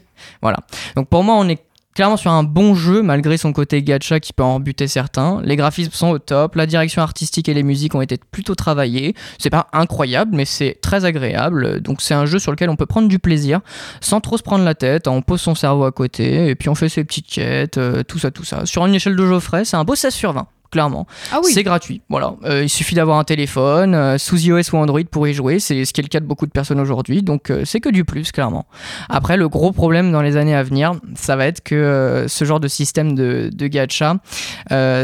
Donc 0.96 1.08
pour 1.08 1.24
moi, 1.24 1.36
on 1.36 1.48
est 1.48 1.58
clairement 1.94 2.16
sur 2.16 2.30
un 2.30 2.44
bon 2.44 2.76
jeu 2.76 3.02
malgré 3.02 3.36
son 3.36 3.52
côté 3.52 3.82
gacha 3.82 4.20
qui 4.20 4.32
peut 4.32 4.44
en 4.44 4.60
buter 4.60 4.86
certains. 4.86 5.40
Les 5.42 5.56
graphismes 5.56 5.90
sont 5.90 6.10
au 6.10 6.18
top, 6.20 6.54
la 6.54 6.66
direction 6.66 7.02
artistique 7.02 7.48
et 7.48 7.54
les 7.54 7.64
musiques 7.64 7.94
ont 7.96 8.00
été 8.00 8.18
plutôt 8.30 8.54
travaillées. 8.54 9.14
C'est 9.38 9.50
pas 9.50 9.66
incroyable, 9.72 10.30
mais 10.36 10.44
c'est 10.44 10.78
très 10.80 11.04
agréable. 11.04 11.80
Donc 11.80 12.00
c'est 12.00 12.14
un 12.14 12.24
jeu 12.24 12.38
sur 12.38 12.52
lequel 12.52 12.70
on 12.70 12.76
peut 12.76 12.86
prendre 12.86 13.08
du 13.08 13.18
plaisir 13.18 13.60
sans 14.00 14.20
trop 14.20 14.38
se 14.38 14.44
prendre 14.44 14.64
la 14.64 14.76
tête. 14.76 15.08
On 15.08 15.22
pose 15.22 15.40
son 15.40 15.56
cerveau 15.56 15.84
à 15.84 15.90
côté 15.92 16.48
et 16.48 16.54
puis 16.54 16.68
on 16.68 16.76
fait 16.76 16.88
ses 16.88 17.02
petites 17.02 17.26
quêtes, 17.26 17.78
euh, 17.78 18.04
tout 18.04 18.20
ça, 18.20 18.30
tout 18.30 18.44
ça. 18.44 18.64
Sur 18.64 18.86
une 18.86 18.94
échelle 18.94 19.16
de 19.16 19.26
Geoffrey, 19.26 19.64
c'est 19.64 19.76
un 19.76 19.84
beau 19.84 19.96
16 19.96 20.14
sur 20.14 20.32
20. 20.32 20.46
Clairement, 20.70 21.06
Ah 21.32 21.40
oui. 21.42 21.50
c'est 21.52 21.62
gratuit. 21.62 22.02
Voilà, 22.10 22.34
Euh, 22.44 22.62
il 22.62 22.68
suffit 22.68 22.94
d'avoir 22.94 23.18
un 23.18 23.24
téléphone 23.24 23.94
euh, 23.94 24.18
sous 24.18 24.36
iOS 24.38 24.60
ou 24.72 24.76
Android 24.76 25.00
pour 25.10 25.26
y 25.26 25.32
jouer. 25.32 25.58
C'est 25.60 25.84
ce 25.86 25.92
qui 25.94 26.00
est 26.00 26.04
le 26.04 26.08
cas 26.08 26.20
de 26.20 26.26
beaucoup 26.26 26.44
de 26.46 26.50
personnes 26.50 26.78
aujourd'hui. 26.80 27.22
Donc 27.22 27.50
euh, 27.50 27.62
c'est 27.64 27.80
que 27.80 27.88
du 27.88 28.04
plus, 28.04 28.32
clairement. 28.32 28.66
Après, 29.08 29.36
le 29.38 29.48
gros 29.48 29.72
problème 29.72 30.12
dans 30.12 30.20
les 30.22 30.36
années 30.36 30.54
à 30.54 30.62
venir, 30.62 30.92
ça 31.14 31.36
va 31.36 31.46
être 31.46 31.62
que 31.62 32.26
ce 32.28 32.44
genre 32.44 32.60
de 32.60 32.68
système 32.68 33.14
de, 33.14 33.50
de 33.52 33.66
gacha, 33.66 34.16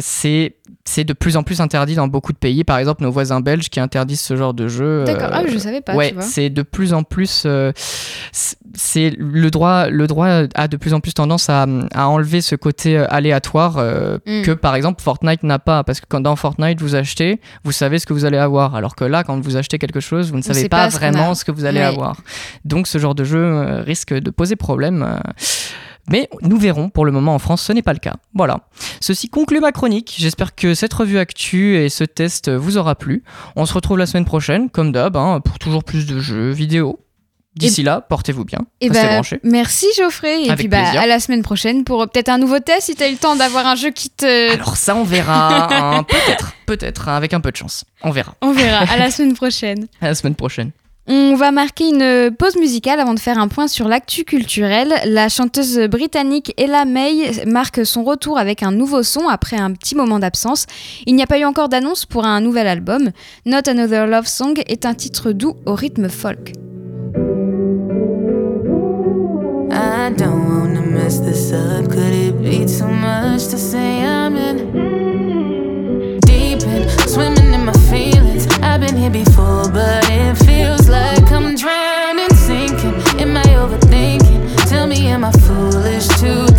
c'est 0.00 0.57
c'est 0.87 1.05
de 1.05 1.14
plus 1.14 1.38
en 1.38 1.42
plus 1.44 1.62
interdit 1.62 1.94
dans 1.94 2.09
beaucoup 2.09 2.35
de 2.35 2.38
pays. 2.38 2.62
Par 2.62 2.77
exemple, 2.77 3.03
nos 3.05 3.11
voisins 3.11 3.40
belges 3.40 3.70
qui 3.70 3.81
interdisent 3.81 4.20
ce 4.20 4.37
genre 4.37 4.53
de 4.53 4.68
jeu. 4.68 5.05
D'accord. 5.05 5.29
euh, 5.33 5.40
Ah, 5.42 5.42
je 5.48 5.57
savais 5.57 5.81
pas, 5.81 5.94
ouais, 5.94 6.09
tu 6.11 6.14
vois. 6.16 6.22
c'est 6.22 6.50
de 6.50 6.61
plus 6.61 6.92
en 6.92 7.05
plus. 7.05 7.44
euh, 7.46 7.72
c'est- 8.75 9.15
le 9.19 9.51
droit, 9.51 9.89
le 9.89 10.07
droit 10.07 10.29
a 10.55 10.69
de 10.69 10.77
plus 10.77 10.95
en 10.95 11.01
plus 11.01 11.15
tendance 11.15 11.49
à, 11.51 11.67
à 11.95 12.09
enlever 12.09 12.41
ce 12.41 12.57
côté 12.57 12.97
euh, 12.99 13.07
aléatoire 13.09 13.77
euh, 13.79 14.19
Mm. 14.27 14.43
que 14.43 14.51
par 14.53 14.75
exemple 14.75 15.03
Fortnite 15.03 15.43
n'a 15.43 15.59
pas, 15.59 15.85
parce 15.85 16.01
que 16.01 16.07
quand 16.09 16.21
dans 16.21 16.37
Fortnite 16.37 16.81
vous 16.81 16.95
achetez, 16.95 17.41
vous 17.65 17.73
savez 17.73 17.99
ce 17.99 18.07
que 18.07 18.13
vous 18.13 18.25
allez 18.25 18.39
avoir, 18.39 18.75
alors 18.75 18.95
que 18.97 19.05
là 19.05 19.25
quand 19.25 19.39
vous 19.41 19.57
achetez 19.57 19.79
quelque 19.79 20.01
chose, 20.01 20.31
vous 20.31 20.39
ne 20.39 20.43
savez 20.43 20.69
pas, 20.69 20.85
pas 20.85 20.91
ce 20.91 20.99
qu'on 20.99 21.11
vraiment 21.11 21.35
ce 21.35 21.45
que 21.45 21.53
vous 21.53 21.65
allez 21.65 21.81
avoir. 21.81 22.17
Donc 22.65 22.87
ce 22.87 22.99
genre 22.99 23.15
de 23.15 23.25
jeu 23.25 23.39
euh, 23.45 23.83
risque 23.83 24.13
de 24.15 24.31
poser 24.31 24.57
problème. 24.57 25.03
euh. 25.03 25.19
Mais 26.11 26.29
nous 26.43 26.59
verrons, 26.59 26.91
pour 26.91 27.07
le 27.07 27.13
moment 27.13 27.35
en 27.35 27.39
France, 27.39 27.63
ce 27.63 27.73
n'est 27.73 27.81
pas 27.81 27.95
le 27.95 27.99
cas. 27.99 28.17
Voilà. 28.35 28.61
Ceci 29.01 29.31
conclut 29.31 29.61
ma 29.61 29.73
chronique. 29.73 30.15
J'espère 30.19 30.55
que 30.55 30.75
cette 30.75 30.93
revue 30.93 31.17
actu 31.17 31.77
et 31.79 31.89
ce 31.89 32.05
test 32.05 32.51
vous 32.51 32.77
aura 32.77 32.95
plu. 32.95 33.23
On 33.57 33.65
se 33.65 33.73
retrouve 33.73 33.97
la 33.97 34.05
semaine 34.05 34.27
prochaine, 34.27 34.69
comme 34.69 34.93
d'hab, 34.93 35.17
hein, 35.17 35.41
pour 35.43 35.59
toujours 35.59 35.83
plus 35.83 36.05
de 36.07 36.19
jeux 36.21 36.51
vidéo. 36.51 37.01
D'ici 37.57 37.83
là, 37.85 38.01
portez-vous 38.01 38.45
bien. 38.45 38.59
Et 38.81 38.88
Restez 38.88 39.07
bah, 39.07 39.12
branchés. 39.14 39.40
merci 39.45 39.87
Geoffrey. 39.97 40.43
Et 40.43 40.47
Avec 40.47 40.59
puis 40.59 40.69
bah, 40.69 40.83
plaisir. 40.83 41.01
à 41.01 41.07
la 41.07 41.21
semaine 41.21 41.43
prochaine 41.43 41.85
pour 41.85 42.03
euh, 42.03 42.07
peut-être 42.07 42.29
un 42.29 42.38
nouveau 42.38 42.59
test 42.59 42.83
si 42.87 42.97
tu 42.97 43.03
as 43.05 43.09
eu 43.09 43.12
le 43.12 43.17
temps 43.19 43.37
d'avoir 43.37 43.67
un 43.67 43.77
jeu 43.77 43.90
qui 43.90 44.11
te. 44.11 44.53
Alors 44.53 44.77
ça, 44.77 44.97
on 44.97 45.05
verra. 45.05 45.69
hein, 45.99 46.03
peut-être, 46.09 46.53
peut-être, 46.67 47.09
hein, 47.09 47.17
avec 47.17 47.33
un 47.33 47.40
peu 47.40 47.53
de 47.53 47.57
chance. 47.57 47.85
On 48.03 48.11
verra. 48.11 48.35
On 48.43 48.53
verra. 48.53 48.85
À 48.93 48.97
la 48.97 49.11
semaine 49.12 49.35
prochaine. 49.35 49.87
À 50.01 50.07
la 50.09 50.14
semaine 50.14 50.35
prochaine. 50.35 50.73
On 51.07 51.35
va 51.37 51.51
marquer 51.51 51.90
une 51.90 52.31
pause 52.35 52.57
musicale 52.57 52.99
avant 52.99 53.12
de 53.12 53.21
faire 53.21 53.38
un 53.38 53.47
point 53.49 53.69
sur 53.69 53.88
l'actu 53.88 54.25
culturel. 54.25 54.95
La 55.05 55.29
chanteuse 55.29 55.79
britannique 55.81 56.55
Ella 56.57 56.87
May 56.87 57.45
marque 57.47 57.85
son 57.85 58.05
retour 58.05 58.38
avec 58.38 58.62
un 58.62 58.73
nouveau 58.73 59.03
son 59.03 59.29
après 59.29 59.59
un 59.59 59.71
petit 59.73 59.95
moment 59.95 60.19
d'absence. 60.19 60.64
Il 61.07 61.14
n'y 61.14 61.23
a 61.23 61.27
pas 61.27 61.38
eu 61.38 61.45
encore 61.45 61.69
d'annonce 61.69 62.07
pour 62.07 62.25
un 62.25 62.40
nouvel 62.40 62.67
album. 62.67 63.11
Not 63.45 63.69
Another 63.69 64.07
Love 64.07 64.27
Song 64.27 64.55
est 64.67 64.87
un 64.87 64.95
titre 64.95 65.33
doux 65.33 65.57
au 65.67 65.75
rythme 65.75 66.09
folk. 66.09 66.53
I 69.73 70.11
don't 70.17 70.49
wanna 70.49 70.83
mess 70.83 71.19
this 71.19 71.53
up. 71.53 71.91
Could 71.91 72.13
it 72.13 72.43
be 72.43 72.65
too 72.67 72.87
much 72.87 73.49
to 73.49 73.59
say 73.59 74.05
I'm 74.05 74.37
in 74.37 76.21
deep 76.21 76.63
in, 76.63 76.89
swimming 77.09 77.53
in 77.53 77.65
my 77.65 77.73
feelings? 77.91 78.47
I've 78.63 78.81
been 78.81 78.97
here 78.97 79.11
before, 79.11 79.69
but 79.71 80.09
it 80.11 80.37
feels 80.45 80.89
like 80.89 81.31
I'm 81.33 81.55
drowning, 81.55 82.35
sinking. 82.35 82.95
Am 83.21 83.37
I 83.37 83.45
overthinking? 83.63 84.69
Tell 84.69 84.87
me, 84.87 85.07
am 85.09 85.25
I 85.25 85.33
foolish 85.33 86.09
to 86.21 86.54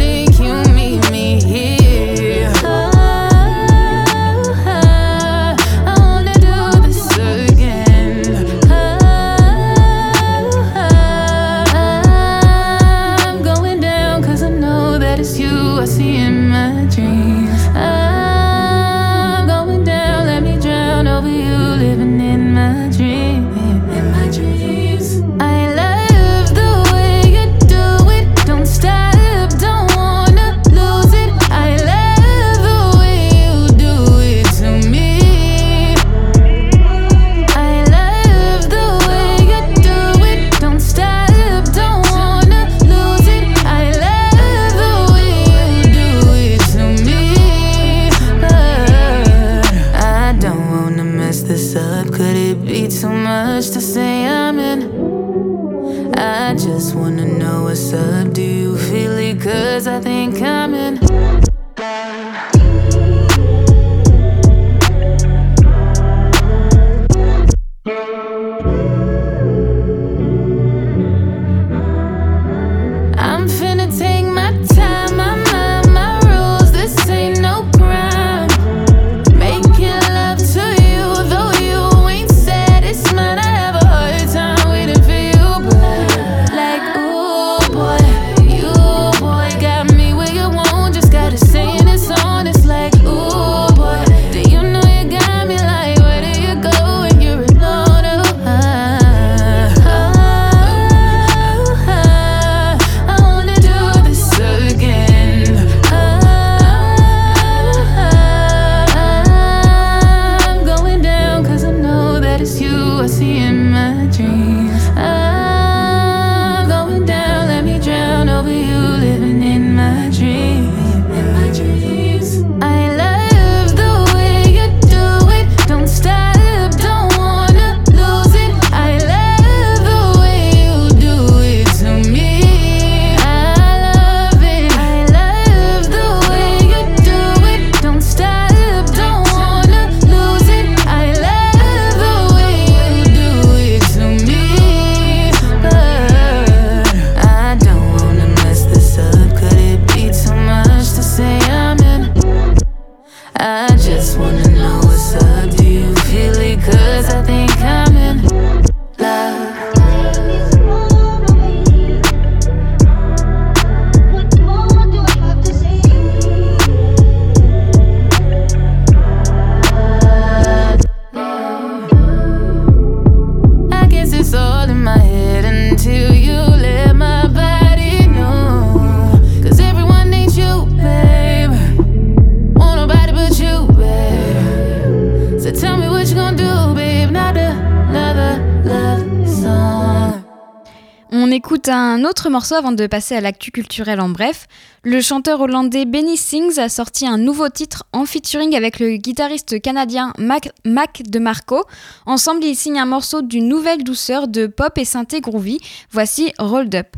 un 191.95 192.03
autre 192.03 192.29
morceau 192.29 192.55
avant 192.55 192.73
de 192.73 192.87
passer 192.87 193.15
à 193.15 193.21
l'actu 193.21 193.51
culturel 193.51 194.01
en 194.01 194.09
bref. 194.09 194.47
Le 194.83 194.99
chanteur 194.99 195.39
hollandais 195.39 195.85
Benny 195.85 196.17
Sings 196.17 196.59
a 196.59 196.67
sorti 196.67 197.07
un 197.07 197.17
nouveau 197.17 197.47
titre 197.47 197.85
en 197.93 198.05
featuring 198.05 198.53
avec 198.53 198.79
le 198.79 198.97
guitariste 198.97 199.61
canadien 199.61 200.11
Mac, 200.17 200.49
Mac 200.65 201.03
DeMarco. 201.05 201.63
Ensemble, 202.05 202.43
ils 202.43 202.57
signent 202.57 202.81
un 202.81 202.85
morceau 202.85 203.21
d'une 203.21 203.47
nouvelle 203.47 203.85
douceur 203.85 204.27
de 204.27 204.45
pop 204.45 204.77
et 204.77 204.83
synthé 204.83 205.21
groovy. 205.21 205.59
Voici 205.89 206.33
Rolled 206.37 206.75
Up. 206.75 206.97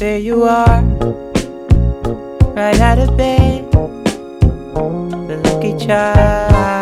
There 0.00 0.18
you 0.18 0.44
are, 0.44 0.80
right 2.56 2.80
out 2.80 2.98
of 3.00 3.18
bed. 3.18 3.70
The 3.70 5.42
lucky 5.44 5.76
child 5.76 6.79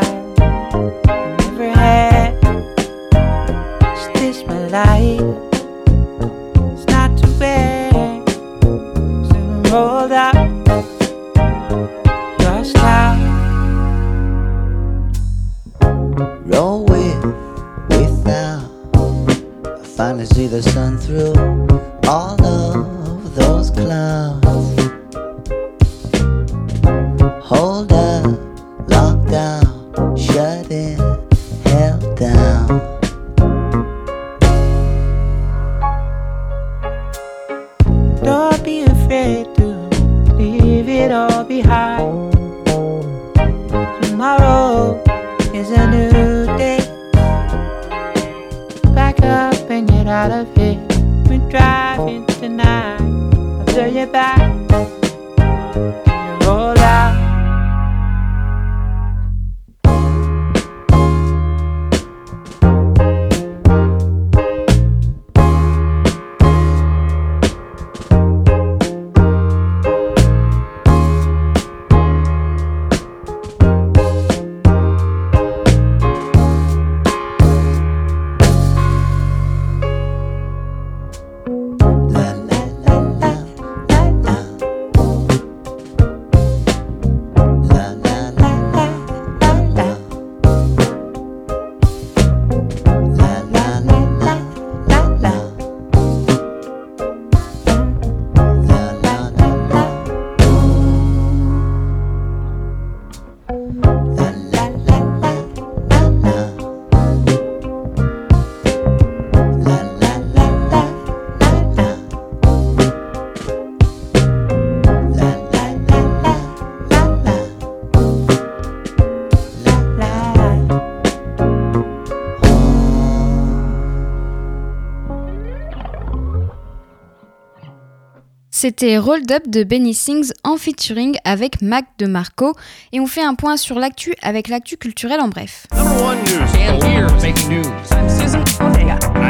C'était 128.61 128.99
Rolled 128.99 129.31
Up 129.31 129.45
de 129.47 129.63
Benny 129.63 129.95
Sings 129.95 130.33
en 130.43 130.57
featuring 130.57 131.17
avec 131.23 131.63
Mac 131.63 131.85
DeMarco 131.97 132.57
et 132.91 132.99
on 132.99 133.07
fait 133.07 133.23
un 133.23 133.37
point 133.37 133.57
sur 133.57 133.79
l'actu 133.79 134.15
avec 134.21 134.49
l'actu 134.49 134.77
culturelle 134.77 135.21
en 135.21 135.29
bref. 135.29 135.69
Number 135.77 136.03
one 136.03 136.19
news. 136.25 136.43
And 136.59 136.83
here's 136.83 137.13
making 137.23 137.51
news. 137.51 137.69
I'm 137.93 138.09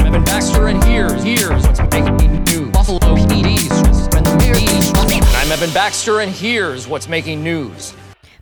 Evan 0.00 0.24
Baxter, 0.24 0.68
and 0.68 0.82
here's 0.82 1.22
here's 1.22 1.62
what's 6.88 7.06
making 7.06 7.44
news. 7.44 7.92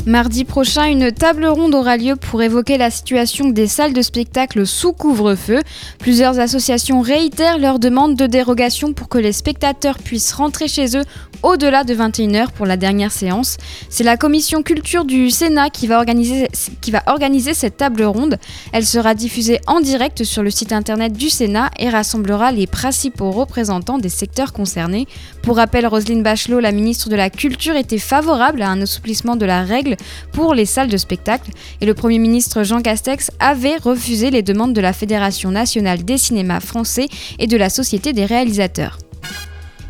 Mardi 0.06 0.44
prochain, 0.44 0.84
une 0.84 1.10
table 1.10 1.46
ronde 1.46 1.74
aura 1.74 1.96
lieu 1.96 2.14
pour 2.14 2.40
évoquer 2.40 2.78
la 2.78 2.92
situation 2.92 3.48
des 3.48 3.66
salles 3.66 3.92
de 3.92 4.02
spectacle 4.02 4.64
sous 4.64 4.92
couvre-feu. 4.92 5.62
Plusieurs 5.98 6.38
associations 6.38 7.00
réitèrent 7.00 7.58
leur 7.58 7.80
demande 7.80 8.14
de 8.14 8.28
dérogation 8.28 8.92
pour 8.92 9.08
que 9.08 9.18
les 9.18 9.32
spectateurs 9.32 9.98
puissent 9.98 10.32
rentrer 10.32 10.68
chez 10.68 10.96
eux 10.96 11.02
au-delà 11.42 11.82
de 11.82 11.92
21h 11.92 12.52
pour 12.52 12.66
la 12.66 12.76
dernière 12.76 13.10
séance. 13.10 13.56
C'est 13.90 14.04
la 14.04 14.16
commission 14.16 14.62
culture 14.62 15.04
du 15.04 15.28
Sénat 15.28 15.70
qui 15.70 15.88
va, 15.88 15.98
organiser, 15.98 16.48
qui 16.80 16.92
va 16.92 17.02
organiser 17.06 17.52
cette 17.52 17.76
table 17.76 18.04
ronde. 18.04 18.38
Elle 18.72 18.86
sera 18.86 19.14
diffusée 19.14 19.60
en 19.66 19.80
direct 19.80 20.22
sur 20.22 20.44
le 20.44 20.50
site 20.50 20.72
internet 20.72 21.14
du 21.14 21.30
Sénat 21.30 21.70
et 21.80 21.88
rassemblera 21.88 22.52
les 22.52 22.68
principaux 22.68 23.32
représentants 23.32 23.98
des 23.98 24.08
secteurs 24.08 24.52
concernés. 24.52 25.08
Pour 25.46 25.58
rappel, 25.58 25.86
Roselyne 25.86 26.24
Bachelot, 26.24 26.58
la 26.58 26.72
ministre 26.72 27.08
de 27.08 27.14
la 27.14 27.30
Culture, 27.30 27.76
était 27.76 27.98
favorable 27.98 28.62
à 28.62 28.68
un 28.68 28.82
assouplissement 28.82 29.36
de 29.36 29.46
la 29.46 29.62
règle 29.62 29.94
pour 30.32 30.54
les 30.54 30.66
salles 30.66 30.88
de 30.88 30.96
spectacle 30.96 31.52
et 31.80 31.86
le 31.86 31.94
Premier 31.94 32.18
ministre 32.18 32.64
Jean 32.64 32.82
Castex 32.82 33.30
avait 33.38 33.76
refusé 33.76 34.32
les 34.32 34.42
demandes 34.42 34.72
de 34.72 34.80
la 34.80 34.92
Fédération 34.92 35.52
nationale 35.52 36.04
des 36.04 36.18
cinémas 36.18 36.58
français 36.58 37.06
et 37.38 37.46
de 37.46 37.56
la 37.56 37.70
Société 37.70 38.12
des 38.12 38.24
réalisateurs. 38.24 38.98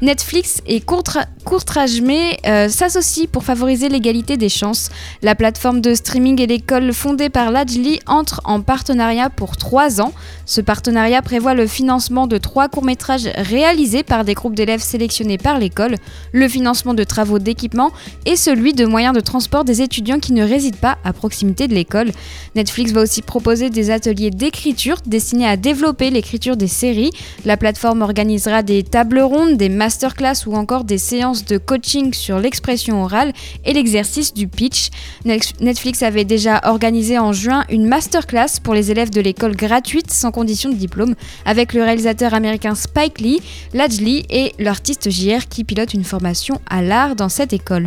Netflix 0.03 0.61
et 0.67 0.81
Courtra- 0.81 1.27
Courtrajmé 1.45 2.39
euh, 2.47 2.69
s'associent 2.69 3.27
pour 3.31 3.45
favoriser 3.45 3.89
l'égalité 3.89 4.37
des 4.37 4.49
chances. 4.49 4.91
La 5.23 5.35
plateforme 5.35 5.81
de 5.81 5.95
streaming 5.95 6.41
et 6.41 6.47
l'école 6.47 6.93
fondée 6.93 7.29
par 7.29 7.51
l'Ajli 7.51 8.01
entre 8.07 8.41
en 8.45 8.61
partenariat 8.61 9.31
pour 9.31 9.57
trois 9.57 10.01
ans. 10.01 10.13
Ce 10.45 10.61
partenariat 10.61 11.23
prévoit 11.23 11.55
le 11.55 11.67
financement 11.67 12.27
de 12.27 12.37
trois 12.39 12.69
courts-métrages 12.69 13.29
réalisés 13.37 14.03
par 14.03 14.25
des 14.25 14.35
groupes 14.35 14.55
d'élèves 14.55 14.83
sélectionnés 14.83 15.39
par 15.39 15.59
l'école, 15.59 15.97
le 16.33 16.49
financement 16.49 16.95
de 16.95 17.05
travaux 17.05 17.39
d'équipement 17.39 17.91
et 18.27 18.37
celui 18.37 18.75
de 18.75 18.85
moyens 18.85 19.15
de 19.15 19.21
transport 19.21 19.65
des 19.65 19.83
étudiants 19.83 20.19
qui 20.19 20.33
ne 20.33 20.45
résident 20.45 20.79
pas 20.79 20.99
à 21.05 21.13
proximité 21.13 21.69
de 21.69 21.75
l'école. 21.75 22.11
Netflix 22.55 22.93
va 22.93 23.03
aussi 23.03 23.23
proposer 23.23 23.71
des 23.71 23.91
ateliers 23.91 24.31
d'écriture 24.31 24.99
destinés 25.07 25.49
à 25.49 25.57
développer 25.57 26.11
l'écriture 26.11 26.57
des 26.57 26.69
séries. 26.69 27.13
La 27.45 27.57
plateforme 27.57 28.03
organisera 28.03 28.63
des 28.63 28.83
tables 28.83 29.21
rondes, 29.21 29.57
des 29.57 29.69
masterclass 29.87 30.47
ou 30.49 30.55
encore 30.57 30.83
des 30.83 30.99
séances 30.99 31.45
de 31.45 31.59
coaching 31.59 32.13
sur 32.13 32.41
l'expression 32.41 33.05
orale 33.05 33.33
et 33.65 33.73
l'exercice 33.73 34.35
du 34.35 34.49
pitch. 34.49 34.89
Netflix 35.25 36.03
avait 36.03 36.25
déjà 36.25 36.61
organisé 36.65 37.21
en 37.21 37.33
juin 37.33 37.65
une 37.71 37.87
masterclass 37.87 38.59
pour 38.61 38.75
les 38.75 38.91
élèves 38.91 39.11
de 39.11 39.21
l'école 39.21 39.55
gratuite 39.55 40.11
sans 40.11 40.33
condition 40.33 40.71
de 40.71 40.75
diplôme 40.75 41.15
avec 41.45 41.73
le 41.73 41.85
réalisateur 41.85 42.35
américain 42.35 42.75
Spike 42.75 43.21
Lee, 43.21 43.41
Lajli 43.75 44.25
et 44.29 44.55
l'artiste 44.59 45.09
JR 45.09 45.47
qui 45.49 45.63
pilote 45.63 45.95
une 45.95 46.03
formation 46.03 46.61
à 46.69 46.83
l'art 46.83 47.15
dans 47.15 47.29
cette 47.29 47.53
école. 47.53 47.87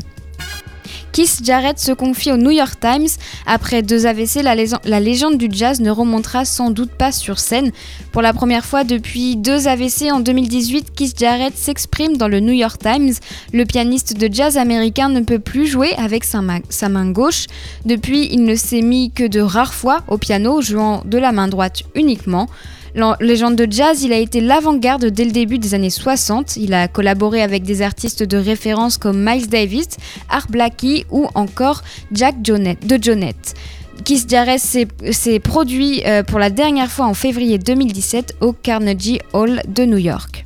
Keith 1.11 1.39
Jarrett 1.43 1.79
se 1.79 1.91
confie 1.91 2.31
au 2.31 2.37
New 2.37 2.51
York 2.51 2.79
Times. 2.79 3.07
Après 3.45 3.81
deux 3.81 4.05
AVC, 4.05 4.41
la, 4.43 4.99
légende 4.99 5.37
du 5.37 5.47
jazz 5.51 5.79
ne 5.81 5.91
remontera 5.91 6.45
sans 6.45 6.69
doute 6.71 6.91
pas 6.91 7.11
sur 7.11 7.39
scène. 7.39 7.71
Pour 8.11 8.21
la 8.21 8.33
première 8.33 8.65
fois 8.65 8.83
depuis 8.83 9.35
deux 9.35 9.67
AVC 9.67 10.11
en 10.11 10.19
2018, 10.19 10.93
Keith 10.95 11.19
Jarrett 11.19 11.57
s'exprime 11.57 12.17
dans 12.17 12.27
le 12.27 12.39
New 12.39 12.53
York 12.53 12.81
Times. 12.81 13.13
Le 13.53 13.65
pianiste 13.65 14.17
de 14.17 14.29
jazz 14.31 14.57
américain 14.57 15.09
ne 15.09 15.21
peut 15.21 15.39
plus 15.39 15.67
jouer 15.67 15.93
avec 15.95 16.23
sa 16.23 16.41
main 16.41 17.11
gauche. 17.11 17.47
Depuis, 17.85 18.29
il 18.31 18.43
ne 18.43 18.55
s'est 18.55 18.81
mis 18.81 19.11
que 19.11 19.27
de 19.27 19.41
rares 19.41 19.73
fois 19.73 20.03
au 20.07 20.17
piano, 20.17 20.61
jouant 20.61 21.03
de 21.05 21.17
la 21.17 21.31
main 21.31 21.47
droite 21.47 21.83
uniquement. 21.95 22.47
Légende 23.19 23.55
de 23.55 23.71
jazz, 23.71 24.03
il 24.03 24.13
a 24.13 24.17
été 24.17 24.41
l'avant-garde 24.41 25.05
dès 25.05 25.25
le 25.25 25.31
début 25.31 25.59
des 25.59 25.73
années 25.73 25.89
60. 25.89 26.57
Il 26.57 26.73
a 26.73 26.87
collaboré 26.87 27.41
avec 27.41 27.63
des 27.63 27.81
artistes 27.81 28.23
de 28.23 28.37
référence 28.37 28.97
comme 28.97 29.23
Miles 29.23 29.47
Davis, 29.47 29.89
Art 30.29 30.47
Blakey 30.49 31.05
ou 31.11 31.27
encore 31.35 31.83
Jack 32.11 32.41
de 32.41 32.99
Jonette. 33.01 33.55
Keith 34.05 34.29
Jarrett 34.29 34.59
s'est 34.59 34.87
s'est 35.11 35.39
produit 35.39 36.01
euh, 36.05 36.23
pour 36.23 36.39
la 36.39 36.49
dernière 36.49 36.89
fois 36.89 37.05
en 37.05 37.13
février 37.13 37.57
2017 37.57 38.37
au 38.41 38.53
Carnegie 38.53 39.19
Hall 39.33 39.61
de 39.67 39.83
New 39.83 39.97
York. 39.97 40.45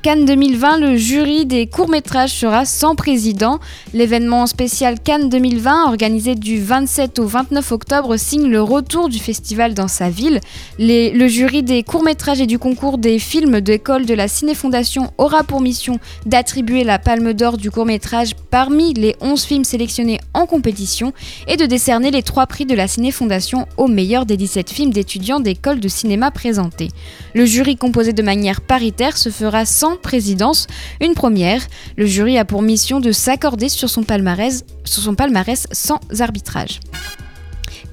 Cannes 0.00 0.26
2020, 0.26 0.78
le 0.78 0.96
jury 0.96 1.44
des 1.44 1.66
courts-métrages 1.66 2.32
sera 2.32 2.64
sans 2.64 2.94
président. 2.94 3.58
L'événement 3.92 4.46
spécial 4.46 5.00
Cannes 5.00 5.28
2020, 5.28 5.86
organisé 5.88 6.36
du 6.36 6.62
27 6.62 7.18
au 7.18 7.26
29 7.26 7.72
octobre, 7.72 8.16
signe 8.16 8.46
le 8.46 8.62
retour 8.62 9.08
du 9.08 9.18
festival 9.18 9.74
dans 9.74 9.88
sa 9.88 10.08
ville. 10.08 10.40
Le 10.78 11.26
jury 11.26 11.64
des 11.64 11.82
courts-métrages 11.82 12.40
et 12.40 12.46
du 12.46 12.60
concours 12.60 12.98
des 12.98 13.18
films 13.18 13.60
d'école 13.60 14.06
de 14.06 14.14
la 14.14 14.28
Ciné-Fondation 14.28 15.10
aura 15.18 15.42
pour 15.42 15.60
mission 15.60 15.98
d'attribuer 16.26 16.84
la 16.84 17.00
palme 17.00 17.32
d'or 17.32 17.56
du 17.56 17.72
court-métrage 17.72 18.36
parmi 18.52 18.94
les 18.94 19.16
11 19.20 19.42
films 19.42 19.64
sélectionnés 19.64 20.20
en 20.32 20.46
compétition 20.46 21.12
et 21.48 21.56
de 21.56 21.66
décerner 21.66 22.12
les 22.12 22.22
trois 22.22 22.46
prix 22.46 22.66
de 22.66 22.74
la 22.76 22.86
Ciné-Fondation 22.86 23.66
au 23.76 23.88
meilleur 23.88 24.26
des 24.26 24.36
17 24.36 24.70
films 24.70 24.92
d'étudiants 24.92 25.40
d'école 25.40 25.80
de 25.80 25.88
cinéma 25.88 26.30
présentés. 26.30 26.90
Le 27.34 27.46
jury 27.46 27.76
composé 27.76 28.12
de 28.12 28.22
manière 28.22 28.60
paritaire 28.60 29.16
se 29.16 29.30
fera 29.30 29.64
sans 29.64 29.87
présidence, 29.96 30.66
une 31.00 31.14
première. 31.14 31.62
Le 31.96 32.06
jury 32.06 32.38
a 32.38 32.44
pour 32.44 32.62
mission 32.62 33.00
de 33.00 33.12
s'accorder 33.12 33.68
sur 33.68 33.88
son 33.88 34.02
palmarès, 34.02 34.64
sur 34.84 35.02
son 35.02 35.14
palmarès 35.14 35.66
sans 35.72 36.00
arbitrage. 36.20 36.80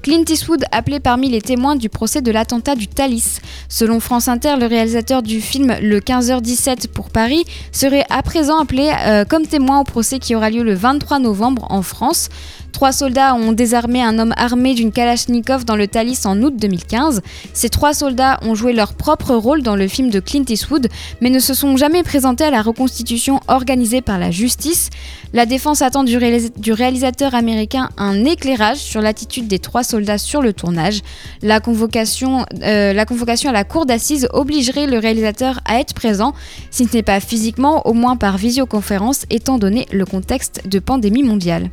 Clint 0.06 0.22
Eastwood 0.28 0.64
appelé 0.70 1.00
parmi 1.00 1.28
les 1.28 1.42
témoins 1.42 1.74
du 1.74 1.88
procès 1.88 2.22
de 2.22 2.30
l'attentat 2.30 2.76
du 2.76 2.86
Thalys. 2.86 3.40
Selon 3.68 3.98
France 3.98 4.28
Inter, 4.28 4.54
le 4.56 4.66
réalisateur 4.66 5.20
du 5.20 5.40
film 5.40 5.74
Le 5.82 5.98
15h17 5.98 6.86
pour 6.86 7.10
Paris 7.10 7.44
serait 7.72 8.04
à 8.08 8.22
présent 8.22 8.60
appelé 8.60 8.92
euh, 9.04 9.24
comme 9.24 9.48
témoin 9.48 9.80
au 9.80 9.84
procès 9.84 10.20
qui 10.20 10.36
aura 10.36 10.50
lieu 10.50 10.62
le 10.62 10.74
23 10.74 11.18
novembre 11.18 11.66
en 11.70 11.82
France. 11.82 12.28
Trois 12.76 12.92
soldats 12.92 13.34
ont 13.34 13.52
désarmé 13.52 14.02
un 14.02 14.18
homme 14.18 14.34
armé 14.36 14.74
d'une 14.74 14.92
Kalachnikov 14.92 15.64
dans 15.64 15.76
le 15.76 15.88
Thalys 15.88 16.26
en 16.26 16.42
août 16.42 16.52
2015. 16.58 17.22
Ces 17.54 17.70
trois 17.70 17.94
soldats 17.94 18.38
ont 18.42 18.54
joué 18.54 18.74
leur 18.74 18.92
propre 18.92 19.34
rôle 19.34 19.62
dans 19.62 19.76
le 19.76 19.88
film 19.88 20.10
de 20.10 20.20
Clint 20.20 20.44
Eastwood, 20.46 20.88
mais 21.22 21.30
ne 21.30 21.38
se 21.38 21.54
sont 21.54 21.78
jamais 21.78 22.02
présentés 22.02 22.44
à 22.44 22.50
la 22.50 22.60
reconstitution 22.60 23.40
organisée 23.48 24.02
par 24.02 24.18
la 24.18 24.30
justice. 24.30 24.90
La 25.32 25.46
défense 25.46 25.80
attend 25.80 26.04
du, 26.04 26.18
réalis- 26.18 26.52
du 26.60 26.74
réalisateur 26.74 27.34
américain 27.34 27.88
un 27.96 28.26
éclairage 28.26 28.76
sur 28.76 29.00
l'attitude 29.00 29.48
des 29.48 29.58
trois 29.58 29.82
soldats 29.82 30.18
sur 30.18 30.42
le 30.42 30.52
tournage. 30.52 31.00
Euh, 31.44 31.46
la 31.46 31.60
convocation 33.06 33.48
à 33.48 33.52
la 33.52 33.64
cour 33.64 33.86
d'assises 33.86 34.28
obligerait 34.34 34.86
le 34.86 34.98
réalisateur 34.98 35.60
à 35.64 35.80
être 35.80 35.94
présent, 35.94 36.34
si 36.70 36.84
ce 36.84 36.94
n'est 36.94 37.02
pas 37.02 37.20
physiquement, 37.20 37.86
au 37.86 37.94
moins 37.94 38.16
par 38.16 38.36
visioconférence, 38.36 39.24
étant 39.30 39.56
donné 39.56 39.86
le 39.92 40.04
contexte 40.04 40.68
de 40.68 40.78
pandémie 40.78 41.22
mondiale. 41.22 41.70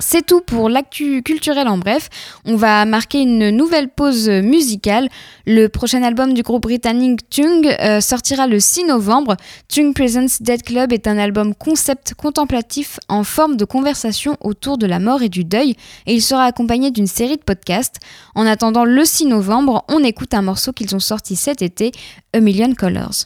C'est 0.00 0.26
tout 0.26 0.40
pour 0.40 0.68
l'actu 0.68 1.22
culturel 1.22 1.68
en 1.68 1.78
bref. 1.78 2.08
On 2.44 2.56
va 2.56 2.84
marquer 2.84 3.20
une 3.20 3.50
nouvelle 3.50 3.88
pause 3.88 4.28
musicale. 4.28 5.08
Le 5.46 5.68
prochain 5.68 6.02
album 6.02 6.34
du 6.34 6.42
groupe 6.42 6.62
britannique 6.62 7.28
Tung 7.30 7.66
euh, 7.80 8.00
sortira 8.00 8.46
le 8.46 8.58
6 8.58 8.84
novembre. 8.84 9.36
Tung 9.68 9.94
Presents 9.94 10.40
Dead 10.40 10.62
Club 10.62 10.92
est 10.92 11.06
un 11.06 11.16
album 11.16 11.54
concept 11.54 12.14
contemplatif 12.14 12.98
en 13.08 13.22
forme 13.22 13.56
de 13.56 13.64
conversation 13.64 14.36
autour 14.40 14.78
de 14.78 14.86
la 14.86 14.98
mort 14.98 15.22
et 15.22 15.28
du 15.28 15.44
deuil 15.44 15.76
et 16.06 16.14
il 16.14 16.22
sera 16.22 16.44
accompagné 16.44 16.90
d'une 16.90 17.06
série 17.06 17.36
de 17.36 17.42
podcasts. 17.42 17.96
En 18.34 18.46
attendant 18.46 18.84
le 18.84 19.04
6 19.04 19.26
novembre, 19.26 19.84
on 19.88 20.02
écoute 20.02 20.34
un 20.34 20.42
morceau 20.42 20.72
qu'ils 20.72 20.96
ont 20.96 21.00
sorti 21.00 21.36
cet 21.36 21.62
été, 21.62 21.92
A 22.32 22.40
Million 22.40 22.74
Colors. 22.74 23.24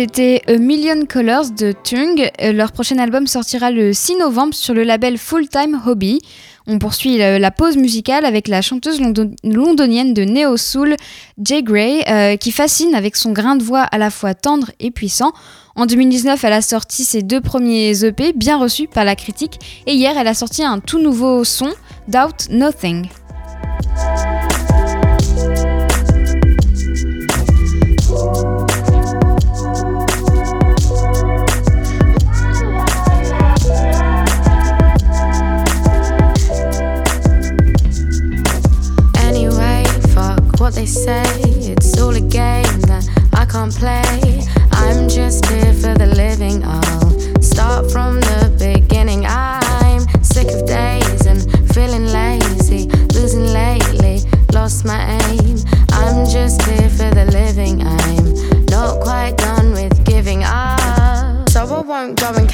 C'était 0.00 0.40
A 0.48 0.56
Million 0.56 1.04
Colors 1.04 1.50
de 1.50 1.72
Tung. 1.72 2.30
Euh, 2.40 2.52
leur 2.52 2.72
prochain 2.72 2.96
album 2.96 3.26
sortira 3.26 3.70
le 3.70 3.92
6 3.92 4.16
novembre 4.16 4.54
sur 4.54 4.72
le 4.72 4.82
label 4.82 5.18
Full 5.18 5.46
Time 5.46 5.78
Hobby. 5.84 6.22
On 6.66 6.78
poursuit 6.78 7.18
la 7.18 7.50
pause 7.50 7.76
musicale 7.76 8.24
avec 8.24 8.48
la 8.48 8.62
chanteuse 8.62 8.98
londonienne 9.44 10.14
de 10.14 10.24
Neo 10.24 10.56
Soul, 10.56 10.96
Jay 11.38 11.62
Gray, 11.62 12.02
euh, 12.08 12.36
qui 12.38 12.50
fascine 12.50 12.94
avec 12.94 13.14
son 13.14 13.32
grain 13.32 13.56
de 13.56 13.62
voix 13.62 13.82
à 13.82 13.98
la 13.98 14.08
fois 14.08 14.32
tendre 14.32 14.70
et 14.80 14.90
puissant. 14.90 15.32
En 15.76 15.84
2019, 15.84 16.42
elle 16.44 16.54
a 16.54 16.62
sorti 16.62 17.04
ses 17.04 17.20
deux 17.20 17.42
premiers 17.42 18.02
EP, 18.02 18.32
bien 18.32 18.56
reçus 18.56 18.88
par 18.88 19.04
la 19.04 19.16
critique, 19.16 19.58
et 19.86 19.92
hier, 19.92 20.16
elle 20.16 20.28
a 20.28 20.34
sorti 20.34 20.64
un 20.64 20.80
tout 20.80 20.98
nouveau 20.98 21.44
son, 21.44 21.68
Doubt 22.08 22.48
Nothing. 22.48 23.06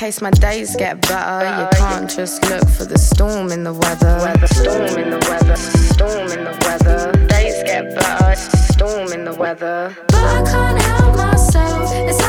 case 0.06 0.22
my 0.22 0.30
days 0.30 0.76
get 0.76 1.00
better, 1.08 1.44
you 1.60 1.68
can't 1.78 2.08
just 2.08 2.40
look 2.48 2.68
for 2.68 2.84
the 2.84 2.96
storm 2.96 3.50
in 3.50 3.64
the 3.64 3.72
weather. 3.72 4.14
Storm 4.46 4.96
in 5.02 5.10
the 5.10 5.18
weather, 5.28 5.56
storm 5.56 6.30
in 6.30 6.44
the 6.44 6.56
weather. 6.64 7.26
Days 7.26 7.60
get 7.64 7.92
better, 7.92 8.36
storm 8.36 9.12
in 9.12 9.24
the 9.24 9.34
weather. 9.34 9.96
But 10.06 10.24
I 10.24 10.42
can't 10.52 10.80
help 10.80 11.16
myself. 11.16 11.90
It's 11.92 12.25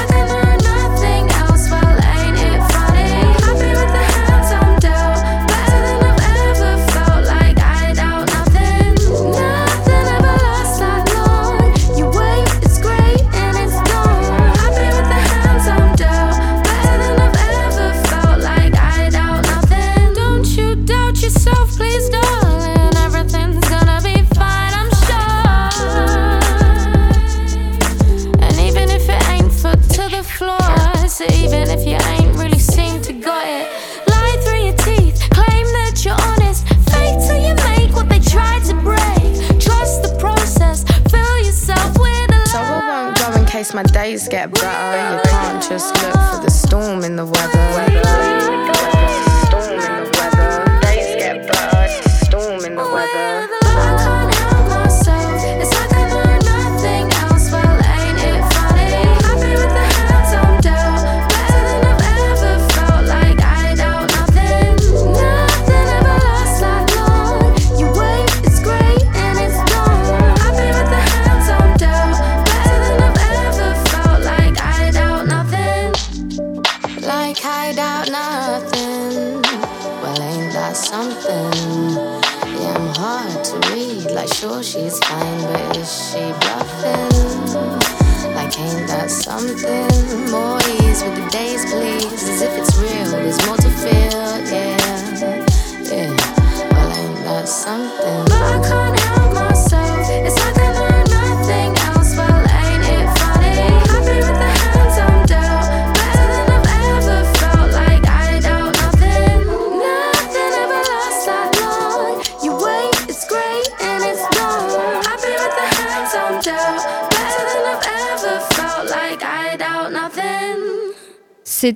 days 44.18 44.28
get 44.28 44.52
better, 44.52 45.16
you 45.16 45.22
can't 45.30 45.64
just 45.64 45.94
look 46.02 46.14
for 46.14 46.44
the 46.44 46.50
storm 46.50 47.04
in 47.04 47.16
the 47.16 47.26
weather. 47.26 47.57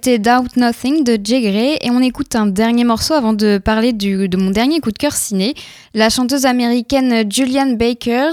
c'était 0.04 0.18
Doubt 0.18 0.58
Nothing 0.58 1.04
de 1.04 1.20
Jay 1.24 1.42
Gray 1.42 1.78
et 1.80 1.92
on 1.92 2.02
écoute 2.02 2.36
un 2.36 2.48
dernier 2.48 2.84
morceau 2.86 3.14
avant 3.14 3.34
de 3.34 3.60
parler 3.60 3.94
de 3.94 4.36
mon 4.36 4.50
dernier 4.50 4.80
coup 4.80 4.90
de 4.90 4.98
cœur 4.98 5.12
ciné. 5.12 5.54
La 5.94 6.10
chanteuse 6.10 6.48
américaine 6.48 7.32
Julianne 7.32 7.78
Baker 7.78 8.32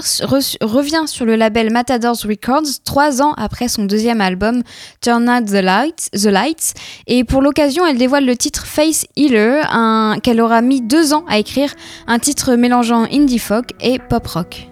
revient 0.61 1.03
sur 1.05 1.25
le 1.25 1.35
label 1.35 1.71
Matadors 1.71 2.17
Records 2.27 2.81
trois 2.85 3.21
ans 3.21 3.33
après 3.37 3.67
son 3.67 3.83
deuxième 3.83 4.19
album 4.19 4.63
Turn 5.01 5.29
Out 5.29 5.45
the 5.45 5.61
Lights, 5.61 6.09
the 6.11 6.25
Lights 6.25 6.73
et 7.05 7.23
pour 7.23 7.43
l'occasion 7.43 7.85
elle 7.85 7.99
dévoile 7.99 8.25
le 8.25 8.35
titre 8.35 8.65
Face 8.65 9.05
Healer 9.15 9.61
qu'elle 10.23 10.41
aura 10.41 10.63
mis 10.63 10.81
deux 10.81 11.13
ans 11.13 11.23
à 11.27 11.37
écrire, 11.37 11.75
un 12.07 12.17
titre 12.17 12.55
mélangeant 12.55 13.05
indie 13.11 13.37
folk 13.37 13.73
et 13.79 13.99
pop 13.99 14.25
rock. 14.25 14.69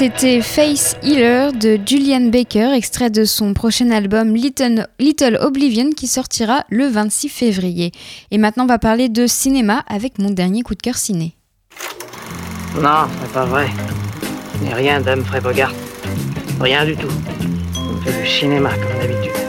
C'était 0.00 0.40
Face 0.40 0.96
Healer 1.02 1.52
de 1.52 1.78
Julian 1.84 2.30
Baker, 2.30 2.72
extrait 2.72 3.10
de 3.10 3.26
son 3.26 3.52
prochain 3.52 3.90
album 3.90 4.34
Little, 4.34 5.38
Oblivion 5.42 5.90
qui 5.90 6.06
sortira 6.06 6.64
le 6.70 6.86
26 6.86 7.28
février. 7.28 7.92
Et 8.30 8.38
maintenant, 8.38 8.64
on 8.64 8.66
va 8.66 8.78
parler 8.78 9.10
de 9.10 9.26
cinéma 9.26 9.84
avec 9.86 10.18
mon 10.18 10.30
dernier 10.30 10.62
coup 10.62 10.74
de 10.74 10.80
cœur 10.80 10.96
ciné. 10.96 11.34
Non, 12.76 13.08
c'est 13.20 13.32
pas 13.34 13.44
vrai. 13.44 13.68
Rien 14.72 15.02
d'Humphrey 15.02 15.42
Bogart. 15.42 15.74
Rien 16.58 16.86
du 16.86 16.96
tout. 16.96 17.12
On 17.76 18.00
fait 18.00 18.22
du 18.22 18.26
cinéma 18.26 18.70
comme 18.70 19.06
d'habitude. 19.06 19.39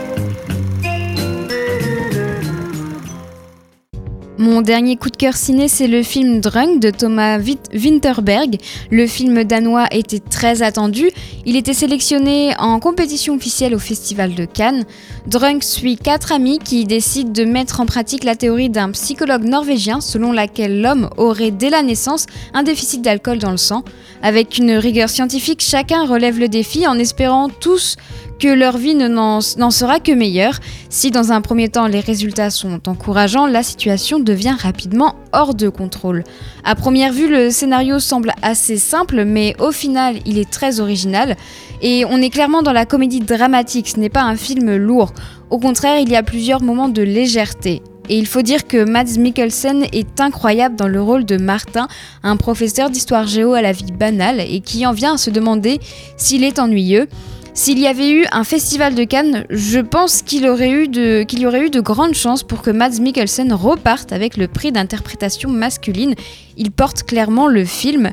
Mon 4.42 4.64
dernier 4.64 4.96
coup 4.96 5.12
de 5.12 5.18
cœur 5.18 5.36
ciné, 5.36 5.68
c'est 5.68 5.86
le 5.86 6.02
film 6.02 6.40
Drunk 6.40 6.80
de 6.80 6.90
Thomas 6.90 7.38
Winterberg. 7.76 8.58
Le 8.90 9.06
film 9.06 9.44
danois 9.44 9.86
était 9.92 10.18
très 10.18 10.64
attendu. 10.64 11.12
Il 11.46 11.56
était 11.56 11.76
sélectionné 11.76 12.56
en 12.58 12.80
compétition 12.80 13.36
officielle 13.36 13.76
au 13.76 13.78
Festival 13.78 14.34
de 14.34 14.46
Cannes. 14.46 14.86
Drunk 15.28 15.64
suit 15.64 15.96
quatre 15.96 16.32
amis 16.32 16.58
qui 16.58 16.86
décident 16.86 17.32
de 17.32 17.44
mettre 17.44 17.82
en 17.82 17.86
pratique 17.86 18.24
la 18.24 18.36
théorie 18.36 18.72
d'un 18.72 18.90
psychologue 18.90 19.44
norvégien 19.44 20.02
selon 20.02 20.32
laquelle 20.32 20.82
l'homme 20.82 21.12
aurait 21.18 21.52
dès 21.52 21.70
la 21.70 21.84
naissance 21.84 22.26
un 22.56 22.64
déficit 22.64 23.04
d'alcool 23.04 23.38
dans 23.38 23.52
le 23.52 23.58
sang. 23.58 23.84
Avec 24.24 24.58
une 24.58 24.72
rigueur 24.72 25.10
scientifique, 25.10 25.62
chacun 25.62 26.08
relève 26.08 26.40
le 26.40 26.48
défi 26.48 26.88
en 26.88 26.98
espérant 26.98 27.48
tous 27.48 27.96
que 28.42 28.48
leur 28.48 28.76
vie 28.78 28.96
ne 28.96 29.08
n'en 29.08 29.40
n'en 29.58 29.70
sera 29.70 30.00
que 30.00 30.12
meilleure. 30.12 30.60
Si 30.90 31.12
dans 31.12 31.32
un 31.32 31.42
premier 31.42 31.70
temps 31.70 31.86
les 31.86 32.00
résultats 32.00 32.50
sont 32.50 32.90
encourageants, 32.90 33.46
la 33.46 33.62
situation 33.62 34.20
devient 34.20 34.56
rapidement 34.60 35.14
hors 35.32 35.54
de 35.54 35.70
contrôle. 35.70 36.24
À 36.64 36.74
première 36.74 37.14
vue, 37.14 37.30
le 37.30 37.52
scénario 37.52 38.00
semble 38.00 38.34
assez 38.42 38.78
simple, 38.78 39.26
mais 39.26 39.56
au 39.60 39.72
final, 39.72 40.16
il 40.26 40.40
est 40.40 40.50
très 40.50 40.80
original. 40.80 41.38
Et 41.84 42.04
on 42.06 42.18
est 42.18 42.32
clairement 42.32 42.64
dans 42.64 42.74
la 42.74 42.88
comédie 42.88 43.20
dramatique, 43.20 43.90
ce 43.90 44.00
n'est 44.00 44.10
pas 44.10 44.24
un 44.24 44.36
film 44.36 44.76
lourd. 44.76 45.14
Au 45.52 45.60
contraire, 45.60 46.00
il 46.00 46.10
y 46.10 46.16
a 46.16 46.24
plusieurs 46.24 46.64
moments 46.64 46.90
de 46.90 47.04
légèreté. 47.04 47.84
Et 48.10 48.18
il 48.18 48.26
faut 48.26 48.42
dire 48.42 48.68
que 48.68 48.84
Mads 48.84 49.20
Mikkelsen 49.20 49.86
est 49.94 50.20
incroyable 50.20 50.76
dans 50.76 50.88
le 50.88 51.02
rôle 51.02 51.26
de 51.26 51.38
Martin, 51.38 51.88
un 52.24 52.38
professeur 52.38 52.90
d'histoire 52.90 53.28
géo 53.28 53.54
à 53.54 53.62
la 53.62 53.72
vie 53.72 53.92
banale 53.92 54.40
et 54.42 54.62
qui 54.62 54.88
en 54.88 54.94
vient 54.94 55.14
à 55.14 55.18
se 55.18 55.30
demander 55.30 55.80
s'il 56.18 56.44
est 56.44 56.58
ennuyeux. 56.58 57.08
S'il 57.54 57.80
y 57.80 57.88
avait 57.88 58.12
eu 58.12 58.26
un 58.32 58.46
festival 58.46 58.96
de 58.96 59.04
Cannes, 59.04 59.46
je 59.50 59.80
pense 59.80 60.22
qu'il 60.22 60.46
y 60.46 60.50
aurait 60.50 60.72
eu 60.72 60.88
de 60.88 61.80
grandes 61.82 62.14
chances 62.14 62.44
pour 62.44 62.62
que 62.62 62.72
Mads 62.72 63.02
Mikkelsen 63.02 63.52
reparte 63.52 64.14
avec 64.14 64.38
le 64.38 64.48
prix 64.48 64.72
d'interprétation 64.72 65.50
masculine. 65.50 66.16
Il 66.56 66.72
porte 66.72 67.04
clairement 67.04 67.48
le 67.48 67.66
film. 67.66 68.12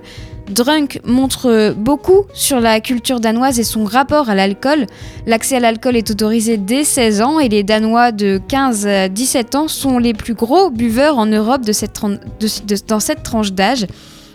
Drunk 0.50 1.00
montre 1.04 1.74
beaucoup 1.76 2.24
sur 2.32 2.58
la 2.58 2.80
culture 2.80 3.20
danoise 3.20 3.60
et 3.60 3.64
son 3.64 3.84
rapport 3.84 4.28
à 4.28 4.34
l'alcool. 4.34 4.86
L'accès 5.26 5.56
à 5.56 5.60
l'alcool 5.60 5.96
est 5.96 6.10
autorisé 6.10 6.56
dès 6.56 6.82
16 6.82 7.20
ans 7.20 7.38
et 7.38 7.48
les 7.48 7.62
Danois 7.62 8.10
de 8.10 8.40
15 8.48 8.86
à 8.86 9.08
17 9.08 9.54
ans 9.54 9.68
sont 9.68 9.98
les 9.98 10.14
plus 10.14 10.34
gros 10.34 10.70
buveurs 10.70 11.16
en 11.16 11.26
Europe 11.26 11.62
dans 11.62 13.00
cette 13.00 13.22
tranche 13.22 13.52
d'âge. 13.52 13.86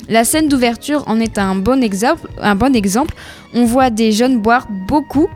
La 0.10 0.24
scène 0.26 0.48
d'ouverture 0.50 1.04
en 1.08 1.20
est 1.20 1.38
un 1.38 1.56
bon, 1.56 1.82
exemple. 1.84 3.14
On 3.54 3.66
voit 3.66 3.90
des 3.90 4.12
jeunes 4.12 4.40
boire 4.40 4.68
beaucoup, 4.88 5.28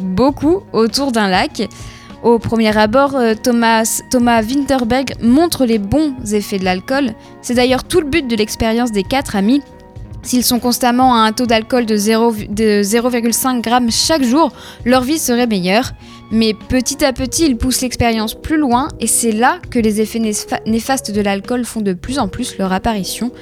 beaucoup 0.00 0.60
autour 0.72 1.12
d'un 1.12 1.28
lac. 1.28 1.68
Au 2.22 2.38
premier 2.38 2.74
abord, 2.76 3.16
euh, 3.16 3.34
Thomas, 3.34 4.00
Winterberg 4.14 5.12
montre 5.22 5.66
les 5.66 5.78
bons 5.78 6.14
effets 6.32 6.58
de 6.58 6.64
l'alcool. 6.64 7.10
C'est 7.42 7.54
d'ailleurs 7.54 7.84
tout 7.84 8.00
le 8.00 8.06
but 8.06 8.26
de 8.26 8.34
l'expérience 8.34 8.92
des 8.92 9.02
quatre 9.02 9.36
amis. 9.36 9.60
S'ils 10.22 10.42
sont 10.44 10.58
constamment 10.58 11.14
à 11.14 11.18
un 11.18 11.32
taux 11.32 11.44
d'alcool 11.44 11.84
de 11.84 11.96
0 11.98 12.32
de 12.48 12.82
0,5 12.82 13.62
g 13.62 13.90
chaque 13.90 14.22
jour, 14.22 14.52
leur 14.86 15.02
vie 15.02 15.18
serait 15.18 15.46
meilleure. 15.46 15.90
Mais 16.30 16.54
petit 16.54 17.04
à 17.04 17.12
petit, 17.12 17.44
ils 17.44 17.58
poussent 17.58 17.82
l'expérience 17.82 18.32
plus 18.32 18.56
loin 18.56 18.88
et 19.00 19.06
c'est 19.06 19.32
là 19.32 19.58
que 19.70 19.78
les 19.78 20.00
effets 20.00 20.18
néfa- 20.20 20.60
néfastes 20.66 21.10
de 21.10 21.20
l'alcool 21.20 21.66
font 21.66 21.82
de 21.82 21.92
plus 21.92 22.18
en 22.18 22.28
plus 22.28 22.56
leur 22.56 22.72
apparition. 22.72 23.32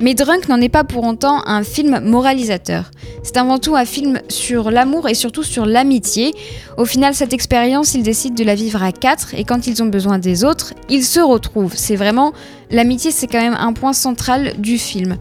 Mais 0.00 0.14
Drunk 0.14 0.48
n'en 0.48 0.60
est 0.60 0.68
pas 0.68 0.84
pour 0.84 1.04
autant 1.04 1.42
un 1.46 1.64
film 1.64 2.00
moralisateur. 2.04 2.90
C'est 3.24 3.36
avant 3.36 3.58
tout 3.58 3.74
un 3.74 3.84
film 3.84 4.20
sur 4.28 4.70
l'amour 4.70 5.08
et 5.08 5.14
surtout 5.14 5.42
sur 5.42 5.66
l'amitié. 5.66 6.34
Au 6.76 6.84
final, 6.84 7.14
cette 7.14 7.32
expérience, 7.32 7.94
ils 7.94 8.04
décident 8.04 8.36
de 8.36 8.44
la 8.44 8.54
vivre 8.54 8.82
à 8.82 8.92
quatre 8.92 9.34
et 9.34 9.42
quand 9.42 9.66
ils 9.66 9.82
ont 9.82 9.86
besoin 9.86 10.18
des 10.18 10.44
autres, 10.44 10.74
ils 10.88 11.04
se 11.04 11.18
retrouvent. 11.18 11.74
C'est 11.76 11.96
vraiment 11.96 12.32
l'amitié, 12.70 13.10
c'est 13.10 13.26
quand 13.26 13.40
même 13.40 13.56
un 13.58 13.72
point 13.72 13.92
central 13.92 14.54
du 14.58 14.78
film. 14.78 15.16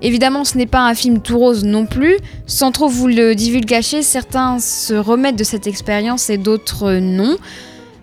Évidemment, 0.00 0.44
ce 0.44 0.56
n'est 0.56 0.66
pas 0.66 0.80
un 0.80 0.94
film 0.94 1.20
tout 1.20 1.38
rose 1.38 1.64
non 1.64 1.86
plus. 1.86 2.16
Sans 2.46 2.72
trop 2.72 2.88
vous 2.88 3.08
le 3.08 3.34
divulgacher, 3.34 4.02
certains 4.02 4.58
se 4.58 4.94
remettent 4.94 5.36
de 5.36 5.44
cette 5.44 5.66
expérience 5.66 6.30
et 6.30 6.38
d'autres 6.38 6.94
non. 6.94 7.36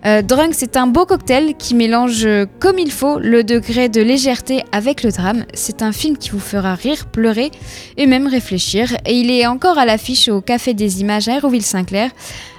Euh, 0.06 0.22
Drunk, 0.22 0.54
c'est 0.54 0.78
un 0.78 0.86
beau 0.86 1.04
cocktail 1.04 1.54
qui 1.58 1.74
mélange 1.74 2.24
euh, 2.24 2.46
comme 2.58 2.78
il 2.78 2.90
faut 2.90 3.18
le 3.18 3.44
degré 3.44 3.90
de 3.90 4.00
légèreté 4.00 4.64
avec 4.72 5.02
le 5.02 5.10
drame. 5.10 5.44
C'est 5.52 5.82
un 5.82 5.92
film 5.92 6.16
qui 6.16 6.30
vous 6.30 6.40
fera 6.40 6.74
rire, 6.74 7.06
pleurer 7.06 7.50
et 7.98 8.06
même 8.06 8.26
réfléchir. 8.26 8.96
Et 9.04 9.14
il 9.14 9.30
est 9.30 9.46
encore 9.46 9.76
à 9.76 9.84
l'affiche 9.84 10.28
au 10.28 10.40
Café 10.40 10.72
des 10.72 11.02
Images 11.02 11.28
à 11.28 11.34
Aéroville-Saint-Clair. 11.34 12.10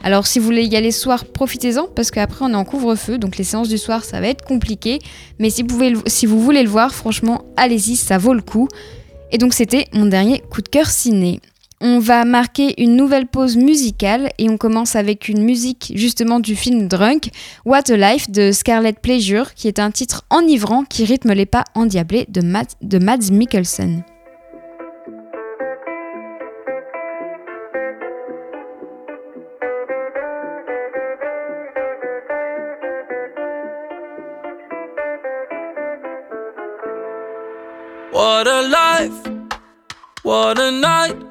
Alors 0.03 0.27
si 0.27 0.37
vous 0.37 0.45
voulez 0.45 0.65
y 0.65 0.75
aller 0.75 0.91
ce 0.91 1.01
soir, 1.01 1.25
profitez-en 1.25 1.87
parce 1.87 2.11
qu'après 2.11 2.45
on 2.45 2.51
est 2.51 2.55
en 2.55 2.65
couvre-feu, 2.65 3.17
donc 3.17 3.37
les 3.37 3.43
séances 3.43 3.69
du 3.69 3.79
soir 3.79 4.03
ça 4.03 4.21
va 4.21 4.27
être 4.27 4.45
compliqué. 4.45 4.99
Mais 5.39 5.49
si 5.49 5.63
vous, 5.63 6.39
voulez 6.39 6.63
le 6.63 6.69
voir, 6.69 6.93
franchement, 6.93 7.45
allez-y, 7.57 7.95
ça 7.95 8.19
vaut 8.19 8.35
le 8.35 8.41
coup. 8.41 8.67
Et 9.31 9.39
donc 9.39 9.53
c'était 9.53 9.87
mon 9.93 10.05
dernier 10.05 10.43
coup 10.51 10.61
de 10.61 10.69
cœur 10.69 10.87
ciné. 10.87 11.39
On 11.83 11.97
va 11.97 12.25
marquer 12.25 12.79
une 12.79 12.95
nouvelle 12.95 13.25
pause 13.25 13.57
musicale 13.57 14.29
et 14.37 14.47
on 14.51 14.57
commence 14.57 14.95
avec 14.95 15.27
une 15.27 15.41
musique 15.41 15.91
justement 15.95 16.39
du 16.39 16.55
film 16.55 16.87
Drunk, 16.87 17.31
What 17.65 17.89
a 17.89 17.97
Life 17.97 18.29
de 18.29 18.51
Scarlet 18.51 18.93
Pleasure, 18.93 19.55
qui 19.55 19.67
est 19.67 19.79
un 19.79 19.89
titre 19.89 20.23
enivrant 20.29 20.83
qui 20.83 21.05
rythme 21.05 21.33
les 21.33 21.47
pas 21.47 21.63
endiablés 21.73 22.27
de 22.29 22.99
Mads 22.99 23.31
Mikkelsen. 23.31 24.03
What 38.13 38.47
a 38.47 38.61
life, 38.61 39.13
what 40.23 40.59
a 40.59 40.71
night, 40.71 41.30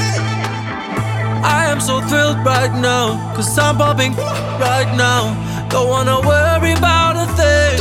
I 1.43 1.65
am 1.65 1.79
so 1.79 2.01
thrilled 2.01 2.45
right 2.45 2.73
now, 2.73 3.33
cause 3.35 3.57
I'm 3.57 3.77
popping 3.77 4.15
right 4.59 4.91
now. 4.95 5.35
Don't 5.69 5.89
wanna 5.89 6.19
worry 6.21 6.73
about 6.73 7.15
a 7.17 7.27
thing. 7.39 7.79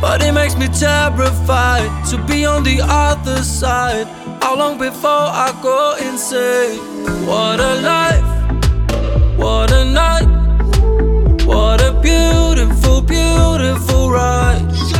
But 0.00 0.22
it 0.22 0.32
makes 0.32 0.56
me 0.56 0.68
terrified 0.68 1.90
to 2.10 2.18
be 2.26 2.44
on 2.44 2.64
the 2.64 2.80
other 2.82 3.42
side. 3.42 4.06
How 4.42 4.56
long 4.56 4.78
before 4.78 5.28
I 5.46 5.52
go 5.62 5.96
insane? 6.00 6.78
What 7.26 7.60
a 7.60 7.74
life, 7.80 9.36
what 9.36 9.70
a 9.72 9.84
night. 9.84 10.40
What 11.50 11.82
a 11.82 11.92
beautiful, 12.00 13.02
beautiful 13.02 14.10
ride. 14.10 14.99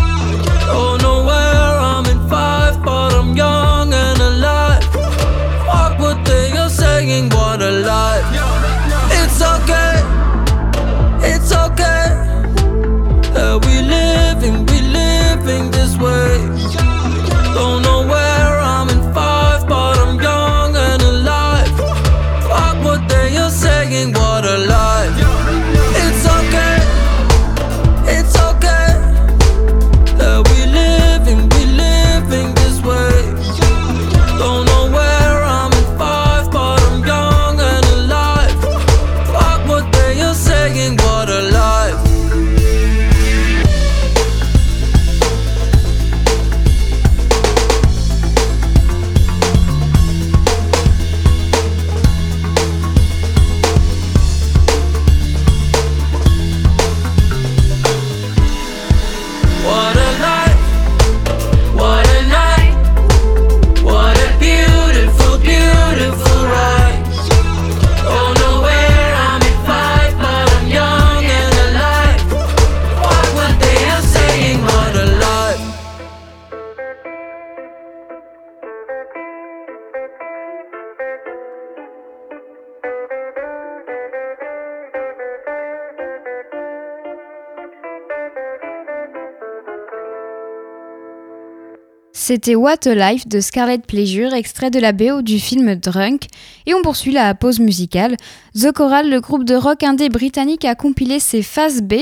C'était 92.31 92.55
What 92.55 92.87
a 92.87 92.95
Life 92.95 93.27
de 93.27 93.41
Scarlet 93.41 93.79
Pleasure, 93.79 94.35
extrait 94.35 94.71
de 94.71 94.79
la 94.79 94.93
BO 94.93 95.21
du 95.21 95.41
film 95.41 95.75
Drunk. 95.75 96.29
Et 96.65 96.75
on 96.75 96.83
poursuit 96.83 97.11
la 97.11 97.35
pause 97.35 97.59
musicale. 97.59 98.17
The 98.55 98.71
Choral, 98.71 99.11
le 99.11 99.21
groupe 99.21 99.43
de 99.43 99.57
rock 99.57 99.83
indé 99.83 100.09
britannique, 100.09 100.65
a 100.65 100.77
compilé 100.77 101.19
ses 101.19 101.43
phases 101.43 101.83
B. 101.83 101.95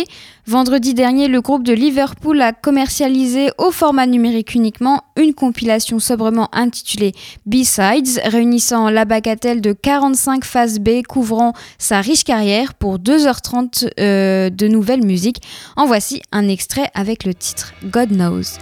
Vendredi 0.47 0.93
dernier, 0.93 1.29
le 1.29 1.41
groupe 1.41 1.63
de 1.63 1.73
Liverpool 1.73 2.43
a 2.43 2.53
commercialisé 2.53 3.49
au 3.57 3.71
format 3.71 4.05
numérique 4.05 4.55
uniquement 4.55 5.03
une 5.17 5.33
compilation 5.33 5.99
sobrement 5.99 6.51
intitulée 6.53 7.13
B-Sides, 7.47 8.21
réunissant 8.27 8.91
la 8.91 9.07
bagatelle 9.07 9.63
de 9.63 9.73
45 9.73 10.45
phases 10.45 10.79
B 10.79 11.01
couvrant 11.09 11.55
sa 11.79 12.03
riche 12.03 12.25
carrière 12.25 12.75
pour 12.75 12.99
2h30 12.99 13.89
euh, 13.99 14.51
de 14.51 14.69
nouvelles 14.69 15.07
musiques. 15.07 15.41
En 15.75 15.87
voici 15.87 16.21
un 16.33 16.49
extrait 16.49 16.91
avec 16.93 17.25
le 17.25 17.33
titre 17.33 17.73
God 17.83 18.11
Knows. 18.11 18.59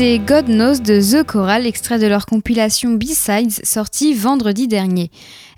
C'était 0.00 0.18
God 0.18 0.46
Knows 0.46 0.78
de 0.78 0.98
The 0.98 1.26
Choral, 1.26 1.66
extrait 1.66 1.98
de 1.98 2.06
leur 2.06 2.24
compilation 2.24 2.92
B-Sides 2.92 3.66
sortie 3.66 4.14
vendredi 4.14 4.66
dernier. 4.66 5.10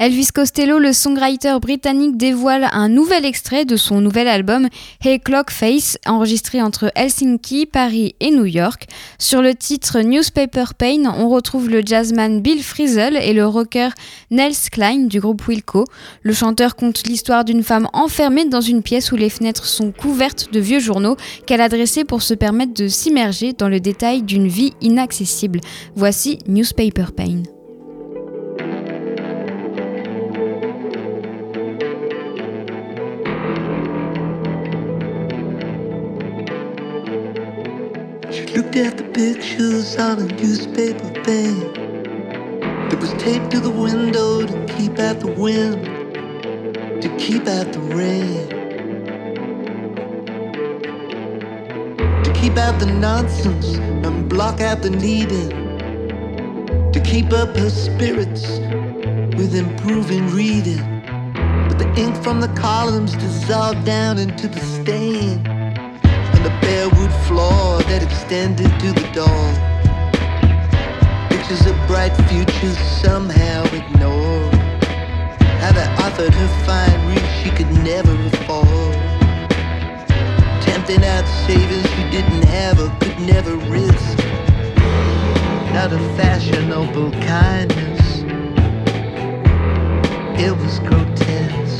Elvis 0.03 0.33
Costello, 0.35 0.81
le 0.81 0.93
songwriter 0.93 1.61
britannique, 1.61 2.17
dévoile 2.17 2.69
un 2.73 2.89
nouvel 2.89 3.25
extrait 3.25 3.65
de 3.65 3.77
son 3.77 4.01
nouvel 4.01 4.27
album 4.27 4.67
Hey 5.01 5.21
Clock 5.21 5.53
Face, 5.53 5.97
enregistré 6.07 6.61
entre 6.61 6.91
Helsinki, 6.97 7.67
Paris 7.67 8.17
et 8.19 8.33
New 8.33 8.47
York. 8.47 8.89
Sur 9.21 9.43
le 9.43 9.55
titre 9.55 10.01
Newspaper 10.01 10.65
Pain, 10.77 11.05
on 11.17 11.29
retrouve 11.29 11.71
le 11.71 11.83
jazzman 11.87 12.43
Bill 12.43 12.65
Frisell 12.65 13.17
et 13.17 13.33
le 13.33 13.47
rocker 13.47 13.91
Nels 14.33 14.57
Klein 14.73 15.07
du 15.07 15.21
groupe 15.21 15.47
Wilco. 15.47 15.85
Le 16.23 16.33
chanteur 16.33 16.75
conte 16.75 17.07
l'histoire 17.07 17.45
d'une 17.45 17.63
femme 17.63 17.87
enfermée 17.93 18.47
dans 18.47 18.61
une 18.61 18.83
pièce 18.83 19.13
où 19.13 19.17
les 19.17 19.31
fenêtres 19.31 19.67
sont 19.67 19.93
couvertes 19.93 20.53
de 20.53 20.59
vieux 20.59 20.81
journaux 20.81 21.17
qu'elle 21.47 21.61
a 21.61 21.69
dressés 21.69 22.03
pour 22.03 22.23
se 22.23 22.35
permettre 22.35 22.75
de 22.75 22.89
s'immerger 22.89 23.53
dans 23.53 23.69
le 23.69 23.79
détail 23.79 24.23
d'une 24.23 24.49
vie 24.49 24.73
inaccessible. 24.81 25.61
Voici 25.95 26.41
Newspaper 26.49 27.13
Pain. 27.17 27.45
At 38.83 38.99
the 38.99 39.05
pictures 39.05 39.97
on 39.97 40.19
a 40.19 40.27
newspaper 40.27 41.07
thing 41.23 41.73
that 42.89 42.99
was 43.01 43.13
taped 43.13 43.49
to 43.53 43.61
the 43.61 43.71
window 43.71 44.45
to 44.45 44.75
keep 44.75 44.99
out 44.99 45.21
the 45.21 45.31
wind, 45.31 45.85
to 47.01 47.09
keep 47.17 47.47
out 47.47 47.73
the 47.73 47.79
rain, 47.95 48.49
to 52.25 52.33
keep 52.35 52.57
out 52.57 52.81
the 52.81 52.87
nonsense 52.87 53.75
and 54.05 54.29
block 54.29 54.61
out 54.61 54.83
the 54.83 54.91
needing, 54.91 55.51
to 56.91 57.01
keep 57.05 57.33
up 57.33 57.57
her 57.57 57.71
spirits 57.71 58.59
with 59.39 59.55
improving 59.55 60.29
reading. 60.31 60.83
But 61.69 61.79
the 61.79 61.93
ink 61.97 62.17
from 62.25 62.41
the 62.41 62.53
columns 62.59 63.13
dissolved 63.15 63.85
down 63.85 64.19
into 64.19 64.49
the 64.49 64.61
stain 64.61 65.52
bare 66.63 66.89
wood 66.97 67.13
floor 67.27 67.83
that 67.91 68.03
extended 68.03 68.71
to 68.81 68.89
the 68.93 69.09
door. 69.13 69.47
Pictures 71.29 71.67
of 71.67 71.77
bright 71.87 72.15
futures 72.31 72.79
somehow 73.05 73.65
ignored. 73.81 74.55
How 75.61 75.73
they 75.73 75.89
offered 76.05 76.33
her 76.33 76.51
fine 76.67 77.01
roof 77.09 77.27
she 77.43 77.51
could 77.51 77.73
never 77.85 78.15
afford. 78.31 78.97
Tempting 80.63 81.05
out 81.05 81.27
savings 81.47 81.89
who 81.95 82.03
didn't 82.11 82.47
have 82.57 82.79
or 82.81 82.91
could 83.01 83.19
never 83.21 83.55
risk. 83.71 84.17
Not 85.75 85.93
a 85.93 86.01
fashionable 86.17 87.11
kindness. 87.33 88.23
It 90.45 90.57
was 90.57 90.79
grotesque. 90.81 91.72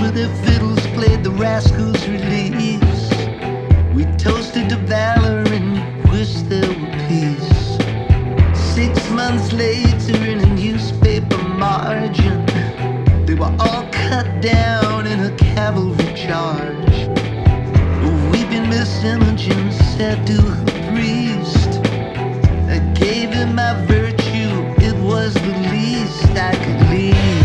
With 0.00 0.14
their 0.14 0.34
fiddles 0.44 0.80
played 0.88 1.22
the 1.22 1.30
rascals' 1.30 2.08
release. 2.08 3.10
We 3.94 4.04
toasted 4.16 4.70
to 4.70 4.76
valor 4.76 5.44
and 5.46 6.10
wished 6.10 6.48
there 6.48 6.68
were 6.68 6.92
peace. 7.08 7.76
Six 8.74 9.10
months 9.10 9.52
later, 9.52 10.16
in 10.24 10.40
a 10.40 10.54
newspaper 10.54 11.42
margin, 11.42 12.46
they 13.26 13.34
were 13.34 13.54
all 13.58 13.86
cut 13.92 14.40
down 14.40 15.06
in 15.06 15.20
a 15.20 15.36
cavalry 15.36 16.14
charge. 16.14 16.96
Weeping 18.32 18.68
Miss 18.70 19.04
Imogen 19.04 19.70
said 19.96 20.26
to 20.26 20.40
her 20.40 20.64
priest, 20.90 21.80
I 22.68 22.78
gave 22.94 23.30
him 23.30 23.54
my 23.54 23.74
virtue, 23.86 24.52
it 24.78 24.96
was 25.04 25.34
the 25.34 25.54
least 25.72 26.30
I 26.36 26.54
could 26.54 26.90
leave 26.90 27.39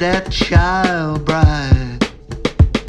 that 0.00 0.32
child 0.32 1.26
bride 1.26 1.98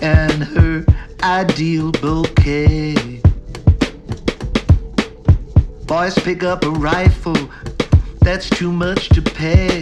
and 0.01 0.43
her 0.43 0.86
ideal 1.22 1.91
bouquet. 1.91 3.22
Boys 5.86 6.18
pick 6.20 6.41
up 6.43 6.64
a 6.64 6.70
rifle, 6.70 7.36
that's 8.22 8.49
too 8.49 8.72
much 8.72 9.09
to 9.09 9.22
pay. 9.22 9.80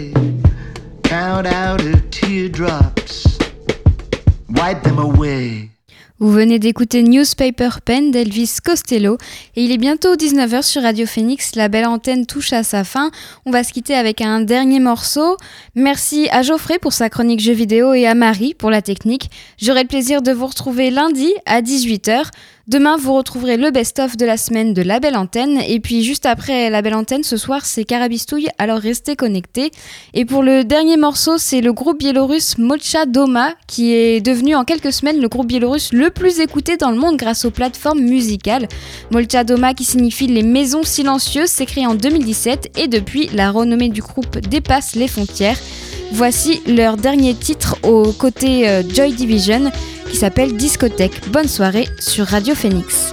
Venez 6.50 6.58
d'écouter 6.58 7.04
Newspaper 7.04 7.70
Pen 7.86 8.10
d'Elvis 8.10 8.56
Costello 8.66 9.20
et 9.56 9.64
il 9.64 9.72
est 9.72 9.78
bientôt 9.78 10.16
19h 10.16 10.64
sur 10.64 10.82
Radio 10.82 11.06
Phoenix. 11.06 11.54
La 11.54 11.68
belle 11.68 11.86
antenne 11.86 12.26
touche 12.26 12.54
à 12.54 12.64
sa 12.64 12.84
fin. 12.84 13.12
On 13.46 13.52
va 13.52 13.64
se 13.64 13.72
quitter 13.72 13.94
avec 13.94 14.20
un 14.20 14.42
dernier 14.42 14.80
morceau. 14.80 15.38
Merci 15.76 16.28
à 16.32 16.42
Geoffrey 16.42 16.80
pour 16.80 16.92
sa 16.92 17.08
chronique 17.12 17.40
jeux 17.40 17.54
vidéo 17.54 17.94
et 17.94 18.08
à 18.08 18.16
Marie 18.16 18.56
pour 18.56 18.72
la 18.72 18.82
technique. 18.82 19.30
J'aurai 19.62 19.84
le 19.84 19.88
plaisir 19.88 20.24
de 20.24 20.32
vous 20.32 20.48
retrouver 20.48 20.90
lundi 20.90 21.32
à 21.46 21.62
18h. 21.62 22.32
Demain, 22.70 22.98
vous 22.98 23.16
retrouverez 23.16 23.58
le 23.58 23.72
best-of 23.72 24.16
de 24.16 24.28
la 24.28 24.38
semaine 24.38 24.76
de 24.76 24.84
La 24.84 25.00
Belle 25.00 25.18
Antenne. 25.18 25.60
Et 25.68 25.80
puis, 25.80 26.04
juste 26.04 26.28
après 26.28 26.70
La 26.70 26.84
Belle 26.84 26.94
Antenne, 26.94 27.24
ce 27.24 27.36
soir, 27.36 27.66
c'est 27.66 27.84
Carabistouille, 27.84 28.48
alors 28.60 28.78
restez 28.78 29.16
connectés. 29.16 29.72
Et 30.14 30.24
pour 30.24 30.44
le 30.44 30.64
dernier 30.64 30.96
morceau, 30.96 31.40
c'est 31.40 31.62
le 31.62 31.74
groupe 31.74 31.98
biélorusse 31.98 32.60
Mocha 32.60 33.08
Doma, 33.08 33.56
qui 33.66 33.96
est 33.96 34.22
devenu 34.22 34.54
en 34.54 34.66
quelques 34.66 34.94
semaines 34.94 35.20
le 35.20 35.28
groupe 35.28 35.48
biélorusse 35.48 35.92
le 35.94 36.12
plus 36.12 36.42
écouté 36.42 36.78
dans 36.78 36.92
le 36.92 37.00
monde 37.00 37.18
grâce 37.18 37.44
aux 37.44 37.50
plateformes 37.50 38.02
musicales. 38.02 38.68
Molcha 39.10 39.44
Doma, 39.44 39.74
qui 39.74 39.84
signifie 39.84 40.28
les 40.28 40.44
maisons 40.44 40.84
silencieuses, 40.84 41.50
s'est 41.50 41.66
créé 41.66 41.88
en 41.88 41.96
2017 41.96 42.78
et 42.78 42.88
depuis, 42.88 43.32
la 43.34 43.50
renommée 43.50 43.90
du 43.90 44.02
groupe 44.02 44.38
dépasse 44.42 44.94
les 44.94 45.08
frontières. 45.08 45.58
Voici 46.12 46.62
leur 46.68 46.98
dernier 46.98 47.34
titre 47.34 47.78
aux 47.84 48.12
côtés 48.12 48.70
euh, 48.70 48.84
Joy 48.88 49.14
Division 49.14 49.72
qui 50.10 50.18
s'appelle 50.18 50.56
Discothèque. 50.56 51.30
Bonne 51.30 51.48
soirée 51.48 51.88
sur 52.00 52.26
Radio 52.26 52.56
Phoenix. 52.56 53.12